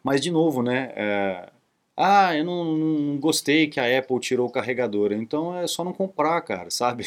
Mas, 0.04 0.22
de 0.22 0.30
novo, 0.30 0.62
né? 0.62 0.94
É, 0.96 1.50
ah, 2.04 2.36
eu 2.36 2.44
não, 2.44 2.64
não, 2.76 3.18
gostei 3.20 3.68
que 3.68 3.80
a 3.80 4.00
Apple 4.00 4.20
tirou 4.20 4.48
o 4.48 4.52
carregador. 4.52 5.12
Então 5.12 5.56
é 5.56 5.68
só 5.68 5.84
não 5.84 5.94
comprar, 5.94 6.42
cara, 6.42 6.70
sabe? 6.72 7.06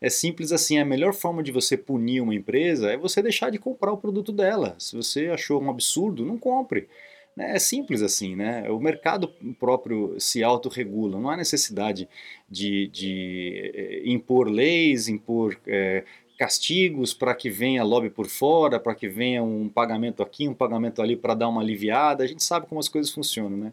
É 0.00 0.08
simples 0.08 0.52
assim. 0.52 0.78
A 0.78 0.84
melhor 0.84 1.12
forma 1.12 1.42
de 1.42 1.50
você 1.50 1.76
punir 1.76 2.20
uma 2.20 2.34
empresa 2.34 2.92
é 2.92 2.96
você 2.96 3.20
deixar 3.20 3.50
de 3.50 3.58
comprar 3.58 3.92
o 3.92 3.98
produto 3.98 4.30
dela. 4.32 4.76
Se 4.78 4.94
você 4.94 5.26
achou 5.28 5.60
um 5.60 5.70
absurdo, 5.70 6.24
não 6.24 6.38
compre. 6.38 6.88
Né? 7.36 7.56
É 7.56 7.58
simples 7.58 8.02
assim, 8.02 8.36
né? 8.36 8.70
O 8.70 8.78
mercado 8.78 9.28
próprio 9.58 10.14
se 10.20 10.44
autorregula. 10.44 11.18
Não 11.18 11.28
há 11.30 11.36
necessidade 11.36 12.08
de, 12.48 12.88
de 12.88 13.72
eh, 13.74 14.02
impor 14.04 14.48
leis, 14.48 15.08
impor 15.08 15.58
é, 15.66 16.04
castigos 16.38 17.14
para 17.14 17.34
que 17.34 17.48
venha 17.48 17.84
lobby 17.84 18.10
por 18.10 18.26
fora, 18.26 18.80
para 18.80 18.94
que 18.94 19.08
venha 19.08 19.42
um 19.42 19.68
pagamento 19.68 20.22
aqui, 20.22 20.48
um 20.48 20.54
pagamento 20.54 21.00
ali 21.00 21.16
para 21.16 21.34
dar 21.34 21.48
uma 21.48 21.60
aliviada. 21.60 22.24
A 22.24 22.26
gente 22.26 22.42
sabe 22.42 22.66
como 22.66 22.80
as 22.80 22.88
coisas 22.88 23.12
funcionam, 23.12 23.56
né? 23.56 23.72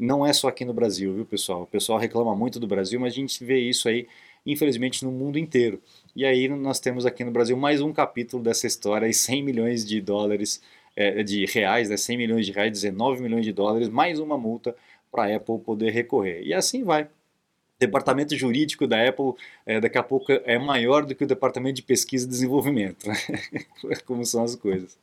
Não 0.00 0.24
é 0.24 0.32
só 0.32 0.48
aqui 0.48 0.64
no 0.64 0.72
Brasil, 0.72 1.12
viu, 1.12 1.26
pessoal? 1.26 1.62
O 1.62 1.66
pessoal 1.66 1.98
reclama 1.98 2.34
muito 2.34 2.58
do 2.58 2.66
Brasil, 2.66 2.98
mas 2.98 3.12
a 3.12 3.16
gente 3.16 3.44
vê 3.44 3.58
isso 3.58 3.86
aí, 3.86 4.08
infelizmente, 4.46 5.04
no 5.04 5.12
mundo 5.12 5.38
inteiro. 5.38 5.78
E 6.16 6.24
aí 6.24 6.48
nós 6.48 6.80
temos 6.80 7.04
aqui 7.04 7.22
no 7.22 7.30
Brasil 7.30 7.54
mais 7.54 7.82
um 7.82 7.92
capítulo 7.92 8.42
dessa 8.42 8.66
história, 8.66 9.06
e 9.06 9.12
100 9.12 9.42
milhões 9.42 9.86
de 9.86 10.00
dólares, 10.00 10.62
é, 10.96 11.22
de 11.22 11.44
reais, 11.44 11.90
né, 11.90 11.98
100 11.98 12.16
milhões 12.16 12.46
de 12.46 12.52
reais, 12.52 12.72
19 12.72 13.22
milhões 13.22 13.44
de 13.44 13.52
dólares, 13.52 13.90
mais 13.90 14.18
uma 14.18 14.38
multa 14.38 14.74
para 15.12 15.24
a 15.24 15.36
Apple 15.36 15.58
poder 15.58 15.90
recorrer. 15.90 16.42
E 16.44 16.54
assim 16.54 16.82
vai. 16.82 17.02
O 17.04 17.08
departamento 17.78 18.34
jurídico 18.34 18.86
da 18.86 19.06
Apple 19.06 19.34
é, 19.66 19.80
daqui 19.80 19.98
a 19.98 20.02
pouco 20.02 20.32
é 20.32 20.58
maior 20.58 21.04
do 21.04 21.14
que 21.14 21.24
o 21.24 21.26
departamento 21.26 21.76
de 21.76 21.82
pesquisa 21.82 22.24
e 22.24 22.28
desenvolvimento. 22.28 23.06
Né? 23.06 23.14
Como 24.06 24.24
são 24.24 24.44
as 24.44 24.56
coisas. 24.56 24.98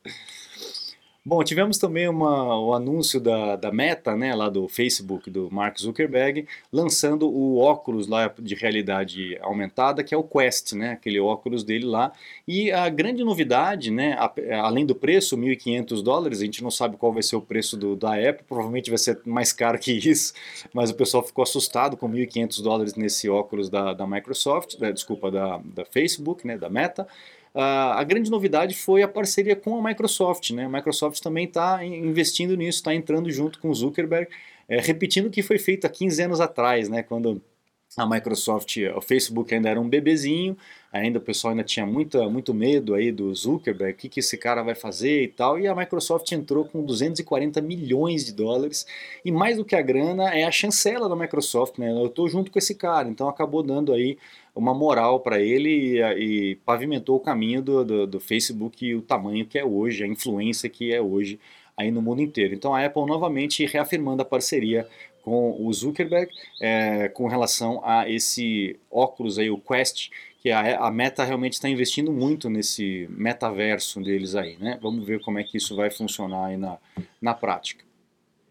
Bom, 1.24 1.44
tivemos 1.44 1.76
também 1.76 2.08
uma, 2.08 2.58
o 2.58 2.72
anúncio 2.72 3.20
da, 3.20 3.54
da 3.54 3.70
Meta, 3.70 4.16
né, 4.16 4.34
lá 4.34 4.48
do 4.48 4.66
Facebook, 4.66 5.28
do 5.28 5.50
Mark 5.52 5.78
Zuckerberg, 5.78 6.46
lançando 6.72 7.28
o 7.28 7.58
óculos 7.58 8.06
lá 8.06 8.32
de 8.38 8.54
realidade 8.54 9.36
aumentada, 9.42 10.02
que 10.02 10.14
é 10.14 10.16
o 10.16 10.22
Quest, 10.22 10.72
né, 10.72 10.92
aquele 10.92 11.20
óculos 11.20 11.64
dele 11.64 11.84
lá. 11.84 12.12
E 12.46 12.72
a 12.72 12.88
grande 12.88 13.22
novidade, 13.22 13.90
né, 13.90 14.16
a, 14.18 14.32
além 14.62 14.86
do 14.86 14.94
preço, 14.94 15.36
1.500 15.36 16.02
dólares, 16.02 16.40
a 16.40 16.44
gente 16.44 16.62
não 16.62 16.70
sabe 16.70 16.96
qual 16.96 17.12
vai 17.12 17.22
ser 17.22 17.36
o 17.36 17.42
preço 17.42 17.76
do, 17.76 17.94
da 17.94 18.14
Apple, 18.14 18.44
provavelmente 18.48 18.88
vai 18.88 18.98
ser 18.98 19.20
mais 19.26 19.52
caro 19.52 19.78
que 19.78 19.92
isso, 19.92 20.32
mas 20.72 20.88
o 20.88 20.94
pessoal 20.94 21.22
ficou 21.22 21.42
assustado 21.42 21.96
com 21.96 22.08
1.500 22.08 22.62
dólares 22.62 22.94
nesse 22.94 23.28
óculos 23.28 23.68
da, 23.68 23.92
da 23.92 24.06
Microsoft, 24.06 24.78
da, 24.78 24.90
desculpa, 24.90 25.30
da, 25.30 25.60
da 25.62 25.84
Facebook, 25.84 26.46
né, 26.46 26.56
da 26.56 26.70
Meta 26.70 27.06
a 27.60 28.04
grande 28.04 28.30
novidade 28.30 28.74
foi 28.74 29.02
a 29.02 29.08
parceria 29.08 29.56
com 29.56 29.78
a 29.78 29.88
Microsoft. 29.88 30.50
Né? 30.50 30.64
A 30.64 30.68
Microsoft 30.68 31.20
também 31.20 31.46
está 31.46 31.84
investindo 31.84 32.56
nisso, 32.56 32.78
está 32.78 32.94
entrando 32.94 33.30
junto 33.30 33.58
com 33.58 33.68
o 33.70 33.74
Zuckerberg, 33.74 34.30
é, 34.68 34.80
repetindo 34.80 35.26
o 35.26 35.30
que 35.30 35.42
foi 35.42 35.58
feito 35.58 35.86
há 35.86 35.90
15 35.90 36.22
anos 36.22 36.40
atrás, 36.40 36.88
né? 36.88 37.02
quando 37.02 37.42
a 37.96 38.06
Microsoft, 38.06 38.76
o 38.94 39.00
Facebook 39.00 39.54
ainda 39.54 39.68
era 39.68 39.80
um 39.80 39.88
bebezinho, 39.88 40.56
ainda 40.92 41.18
o 41.18 41.22
pessoal 41.22 41.52
ainda 41.52 41.64
tinha 41.64 41.86
muita, 41.86 42.28
muito 42.28 42.52
medo 42.52 42.94
aí 42.94 43.10
do 43.10 43.34
Zuckerberg, 43.34 43.94
o 43.94 43.96
que, 43.96 44.08
que 44.08 44.20
esse 44.20 44.36
cara 44.36 44.62
vai 44.62 44.74
fazer 44.74 45.22
e 45.22 45.28
tal, 45.28 45.58
e 45.58 45.66
a 45.66 45.74
Microsoft 45.74 46.30
entrou 46.32 46.64
com 46.64 46.84
240 46.84 47.60
milhões 47.60 48.24
de 48.24 48.32
dólares, 48.32 48.86
e 49.24 49.32
mais 49.32 49.56
do 49.56 49.64
que 49.64 49.74
a 49.74 49.82
grana 49.82 50.34
é 50.34 50.44
a 50.44 50.50
chancela 50.50 51.08
da 51.08 51.16
Microsoft, 51.16 51.78
né? 51.78 51.90
Eu 51.90 52.06
estou 52.06 52.28
junto 52.28 52.50
com 52.50 52.58
esse 52.58 52.74
cara, 52.74 53.08
então 53.08 53.28
acabou 53.28 53.62
dando 53.62 53.92
aí 53.92 54.18
uma 54.54 54.74
moral 54.74 55.20
para 55.20 55.40
ele 55.40 55.98
e, 55.98 56.02
e, 56.02 56.54
pavimentou 56.56 57.16
o 57.16 57.20
caminho 57.20 57.62
do, 57.62 57.84
do, 57.84 58.06
do 58.06 58.20
Facebook 58.20 58.84
e 58.84 58.94
o 58.94 59.02
tamanho 59.02 59.46
que 59.46 59.58
é 59.58 59.64
hoje, 59.64 60.04
a 60.04 60.06
influência 60.06 60.68
que 60.68 60.92
é 60.92 61.00
hoje 61.00 61.38
aí 61.78 61.92
no 61.92 62.02
mundo 62.02 62.20
inteiro. 62.20 62.54
Então 62.54 62.74
a 62.74 62.84
Apple 62.84 63.06
novamente 63.06 63.64
reafirmando 63.64 64.20
a 64.20 64.24
parceria 64.24 64.88
com 65.28 65.66
o 65.66 65.72
Zuckerberg 65.72 66.32
é, 66.60 67.08
com 67.08 67.26
relação 67.28 67.82
a 67.84 68.08
esse 68.08 68.78
óculos 68.90 69.38
aí, 69.38 69.50
o 69.50 69.58
Quest, 69.58 70.10
que 70.40 70.50
a, 70.50 70.86
a 70.86 70.90
Meta 70.90 71.24
realmente 71.24 71.54
está 71.54 71.68
investindo 71.68 72.12
muito 72.12 72.48
nesse 72.48 73.06
metaverso 73.10 74.00
deles 74.00 74.34
aí, 74.34 74.56
né? 74.58 74.78
Vamos 74.80 75.04
ver 75.04 75.20
como 75.20 75.38
é 75.38 75.44
que 75.44 75.58
isso 75.58 75.76
vai 75.76 75.90
funcionar 75.90 76.46
aí 76.46 76.56
na, 76.56 76.78
na 77.20 77.34
prática. 77.34 77.84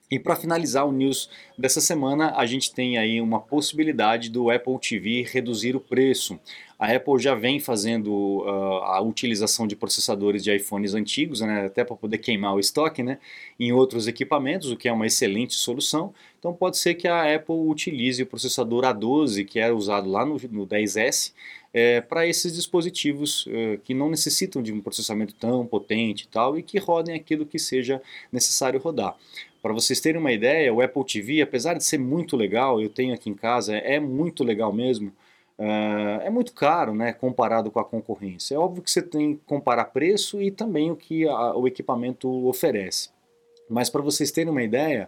E 0.10 0.18
para 0.18 0.38
finalizar 0.38 0.88
o 0.88 0.92
news 0.92 1.30
dessa 1.58 1.82
semana, 1.82 2.34
a 2.38 2.46
gente 2.46 2.74
tem 2.74 2.98
aí 2.98 3.20
uma 3.20 3.42
possibilidade 3.42 4.30
do 4.30 4.50
Apple 4.50 4.80
TV 4.80 5.28
reduzir 5.30 5.76
o 5.76 5.82
preço. 5.82 6.40
A 6.80 6.94
Apple 6.94 7.20
já 7.20 7.36
vem 7.36 7.60
fazendo 7.60 8.14
uh, 8.14 8.84
a 8.84 9.02
utilização 9.02 9.68
de 9.68 9.76
processadores 9.76 10.44
de 10.44 10.56
iPhones 10.56 10.94
antigos, 10.94 11.42
né, 11.42 11.66
até 11.66 11.84
para 11.84 11.96
poder 11.96 12.20
queimar 12.20 12.56
o 12.56 12.60
estoque, 12.60 13.04
né, 13.04 13.18
em 13.60 13.74
outros 13.74 14.08
equipamentos, 14.08 14.72
o 14.72 14.78
que 14.78 14.88
é 14.88 14.94
uma 14.94 15.06
excelente 15.06 15.56
solução. 15.56 16.14
Então 16.40 16.54
pode 16.54 16.78
ser 16.78 16.94
que 16.94 17.08
a 17.08 17.36
Apple 17.36 17.56
utilize 17.56 18.24
o 18.24 18.28
processador 18.28 18.84
A12, 18.86 19.44
que 19.46 19.60
era 19.60 19.76
usado 19.76 20.10
lá 20.10 20.26
no, 20.26 20.38
no 20.52 20.66
10S, 20.66 21.34
é, 21.80 22.02
para 22.02 22.26
esses 22.26 22.56
dispositivos 22.56 23.46
uh, 23.46 23.78
que 23.84 23.94
não 23.94 24.10
necessitam 24.10 24.64
de 24.64 24.74
um 24.74 24.82
processamento 24.82 25.36
tão 25.36 25.64
potente 25.64 26.24
e 26.24 26.28
tal, 26.28 26.58
e 26.58 26.64
que 26.64 26.80
rodem 26.80 27.14
aquilo 27.14 27.46
que 27.46 27.60
seja 27.60 28.02
necessário 28.32 28.80
rodar. 28.80 29.16
Para 29.62 29.74
vocês 29.74 30.02
terem 30.02 30.20
uma 30.20 30.32
ideia, 30.32 30.74
o 30.74 30.82
Apple 30.82 31.06
TV, 31.06 31.40
apesar 31.40 31.76
de 31.76 31.84
ser 31.84 32.00
muito 32.00 32.36
legal, 32.36 32.82
eu 32.82 32.90
tenho 32.90 33.14
aqui 33.14 33.30
em 33.30 33.36
casa, 33.36 33.78
é 33.78 34.00
muito 34.00 34.44
legal 34.44 34.74
mesmo, 34.74 35.10
uh, 35.60 36.20
é 36.24 36.32
muito 36.32 36.52
caro 36.52 36.96
né, 36.96 37.14
comparado 37.14 37.70
com 37.70 37.80
a 37.80 37.86
concorrência. 37.86 38.56
É 38.56 38.58
óbvio 38.58 38.82
que 38.82 38.90
você 38.90 39.04
tem 39.04 39.36
que 39.36 39.42
comparar 39.46 39.86
preço 39.86 40.42
e 40.42 40.50
também 40.50 40.90
o 40.90 40.96
que 40.96 41.28
a, 41.28 41.56
o 41.56 41.68
equipamento 41.68 42.28
oferece. 42.48 43.12
Mas 43.70 43.88
para 43.88 44.02
vocês 44.02 44.32
terem 44.32 44.50
uma 44.50 44.64
ideia, 44.64 45.08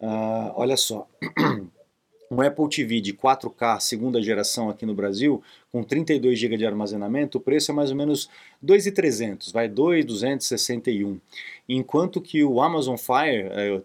uh, 0.00 0.52
olha 0.56 0.76
só, 0.76 1.06
um 2.30 2.40
Apple 2.40 2.68
TV 2.68 3.00
de 3.00 3.14
4K 3.14 3.80
segunda 3.80 4.22
geração 4.22 4.68
aqui 4.68 4.84
no 4.84 4.94
Brasil, 4.94 5.42
com 5.72 5.82
32 5.82 6.38
GB 6.38 6.56
de 6.56 6.66
armazenamento, 6.66 7.38
o 7.38 7.40
preço 7.40 7.70
é 7.70 7.74
mais 7.74 7.90
ou 7.90 7.96
menos 7.96 8.28
2.300, 8.64 9.52
vai 9.52 9.68
2.261. 9.68 11.18
Enquanto 11.68 12.20
que 12.20 12.42
o 12.44 12.60
Amazon 12.60 12.96
Fire 12.96 13.48
é, 13.50 13.80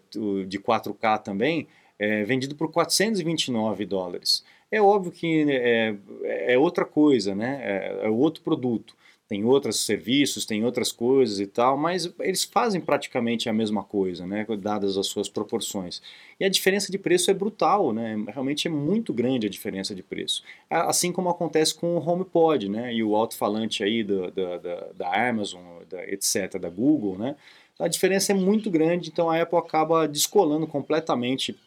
de 0.45 0.60
4K 0.60 1.21
também 1.23 1.67
é 1.97 2.23
vendido 2.23 2.56
por 2.56 2.71
429 2.71 3.86
dólares. 3.86 4.43
É 4.71 4.82
óbvio 4.82 5.12
que 5.12 5.45
é, 5.49 5.95
é 6.23 6.58
outra 6.58 6.84
coisa, 6.84 7.36
né? 7.36 7.60
é, 7.63 8.08
é 8.08 8.10
outro 8.10 8.43
produto 8.43 8.95
tem 9.34 9.43
outros 9.43 9.80
serviços, 9.80 10.46
tem 10.46 10.63
outras 10.63 10.91
coisas 10.91 11.39
e 11.39 11.48
tal, 11.48 11.76
mas 11.76 12.13
eles 12.19 12.43
fazem 12.43 12.80
praticamente 12.80 13.50
a 13.50 13.54
mesma 13.54 13.84
coisa, 13.84 14.28
né, 14.28 14.46
dadas 14.60 14.96
as 14.96 15.08
suas 15.08 15.28
proporções. 15.28 16.04
E 16.39 16.46
a 16.46 16.50
diferença 16.50 16.91
de 16.91 17.00
preço 17.00 17.32
é 17.32 17.34
brutal, 17.34 17.91
né, 17.91 18.15
realmente 18.28 18.67
é 18.67 18.72
muito 18.72 19.12
grande 19.12 19.48
a 19.48 19.50
diferença 19.50 19.96
de 19.96 20.04
preço. 20.04 20.43
Assim 20.69 21.12
como 21.12 21.30
acontece 21.30 21.74
com 21.74 21.98
o 21.98 22.08
HomePod, 22.08 22.69
né, 22.69 22.93
e 22.93 23.04
o 23.04 23.15
alto-falante 23.15 23.84
aí 23.84 24.04
do, 24.04 24.30
da, 24.30 24.91
da 24.96 25.30
Amazon, 25.30 25.82
da, 25.89 26.04
etc., 26.08 26.60
da 26.60 26.69
Google, 26.69 27.17
né, 27.17 27.36
a 27.80 27.88
diferença 27.88 28.34
é 28.34 28.36
muito 28.36 28.69
grande, 28.69 29.10
então 29.10 29.32
a 29.32 29.41
Apple 29.41 29.58
acaba 29.58 30.08
descolando 30.08 30.67
completamente 30.67 31.58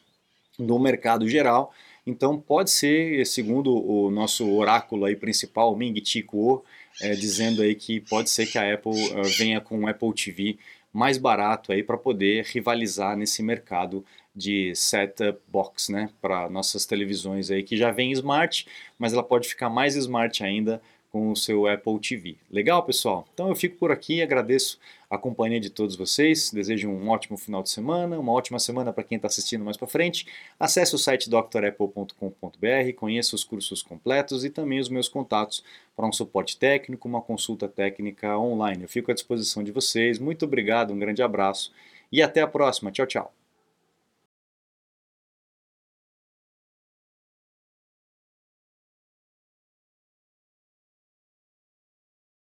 do 0.56 0.78
mercado 0.78 1.28
geral 1.28 1.72
Então 2.06 2.40
pode 2.40 2.70
ser, 2.70 3.26
segundo 3.26 3.74
o 3.74 4.08
nosso 4.10 4.48
oráculo 4.52 5.04
aí 5.04 5.16
principal, 5.16 5.76
Ming 5.76 6.00
Chi 6.04 6.22
Kuo, 6.22 6.62
é, 7.00 7.14
dizendo 7.14 7.62
aí 7.62 7.74
que 7.74 8.00
pode 8.00 8.30
ser 8.30 8.46
que 8.46 8.58
a 8.58 8.74
Apple 8.74 8.92
uh, 8.92 9.22
venha 9.38 9.60
com 9.60 9.80
o 9.80 9.88
Apple 9.88 10.12
TV 10.14 10.58
mais 10.92 11.18
barato 11.18 11.72
aí 11.72 11.82
para 11.82 11.98
poder 11.98 12.44
rivalizar 12.46 13.16
nesse 13.16 13.42
mercado 13.42 14.04
de 14.34 14.74
set-up 14.74 15.38
box, 15.48 15.90
né, 15.90 16.10
para 16.20 16.48
nossas 16.48 16.84
televisões 16.84 17.50
aí 17.50 17.62
que 17.62 17.76
já 17.76 17.90
vem 17.90 18.12
smart, 18.12 18.66
mas 18.98 19.12
ela 19.12 19.22
pode 19.22 19.48
ficar 19.48 19.68
mais 19.68 19.96
smart 19.96 20.42
ainda 20.42 20.80
com 21.16 21.30
o 21.30 21.36
seu 21.36 21.66
Apple 21.66 21.98
TV. 21.98 22.36
Legal, 22.50 22.82
pessoal? 22.82 23.26
Então 23.32 23.48
eu 23.48 23.56
fico 23.56 23.78
por 23.78 23.90
aqui, 23.90 24.20
agradeço 24.20 24.78
a 25.08 25.16
companhia 25.16 25.58
de 25.58 25.70
todos 25.70 25.96
vocês, 25.96 26.50
desejo 26.50 26.90
um 26.90 27.08
ótimo 27.08 27.38
final 27.38 27.62
de 27.62 27.70
semana, 27.70 28.18
uma 28.18 28.32
ótima 28.32 28.58
semana 28.58 28.92
para 28.92 29.02
quem 29.02 29.16
está 29.16 29.26
assistindo 29.26 29.64
mais 29.64 29.78
para 29.78 29.88
frente. 29.88 30.26
Acesse 30.60 30.94
o 30.94 30.98
site 30.98 31.30
drapple.com.br, 31.30 32.92
conheça 32.96 33.34
os 33.34 33.44
cursos 33.44 33.82
completos 33.82 34.44
e 34.44 34.50
também 34.50 34.78
os 34.78 34.90
meus 34.90 35.08
contatos 35.08 35.64
para 35.96 36.06
um 36.06 36.12
suporte 36.12 36.58
técnico, 36.58 37.08
uma 37.08 37.22
consulta 37.22 37.66
técnica 37.66 38.38
online. 38.38 38.82
Eu 38.82 38.88
fico 38.88 39.10
à 39.10 39.14
disposição 39.14 39.64
de 39.64 39.72
vocês. 39.72 40.18
Muito 40.18 40.44
obrigado, 40.44 40.92
um 40.92 40.98
grande 40.98 41.22
abraço 41.22 41.72
e 42.12 42.20
até 42.20 42.42
a 42.42 42.46
próxima. 42.46 42.92
Tchau, 42.92 43.06
tchau. 43.06 43.45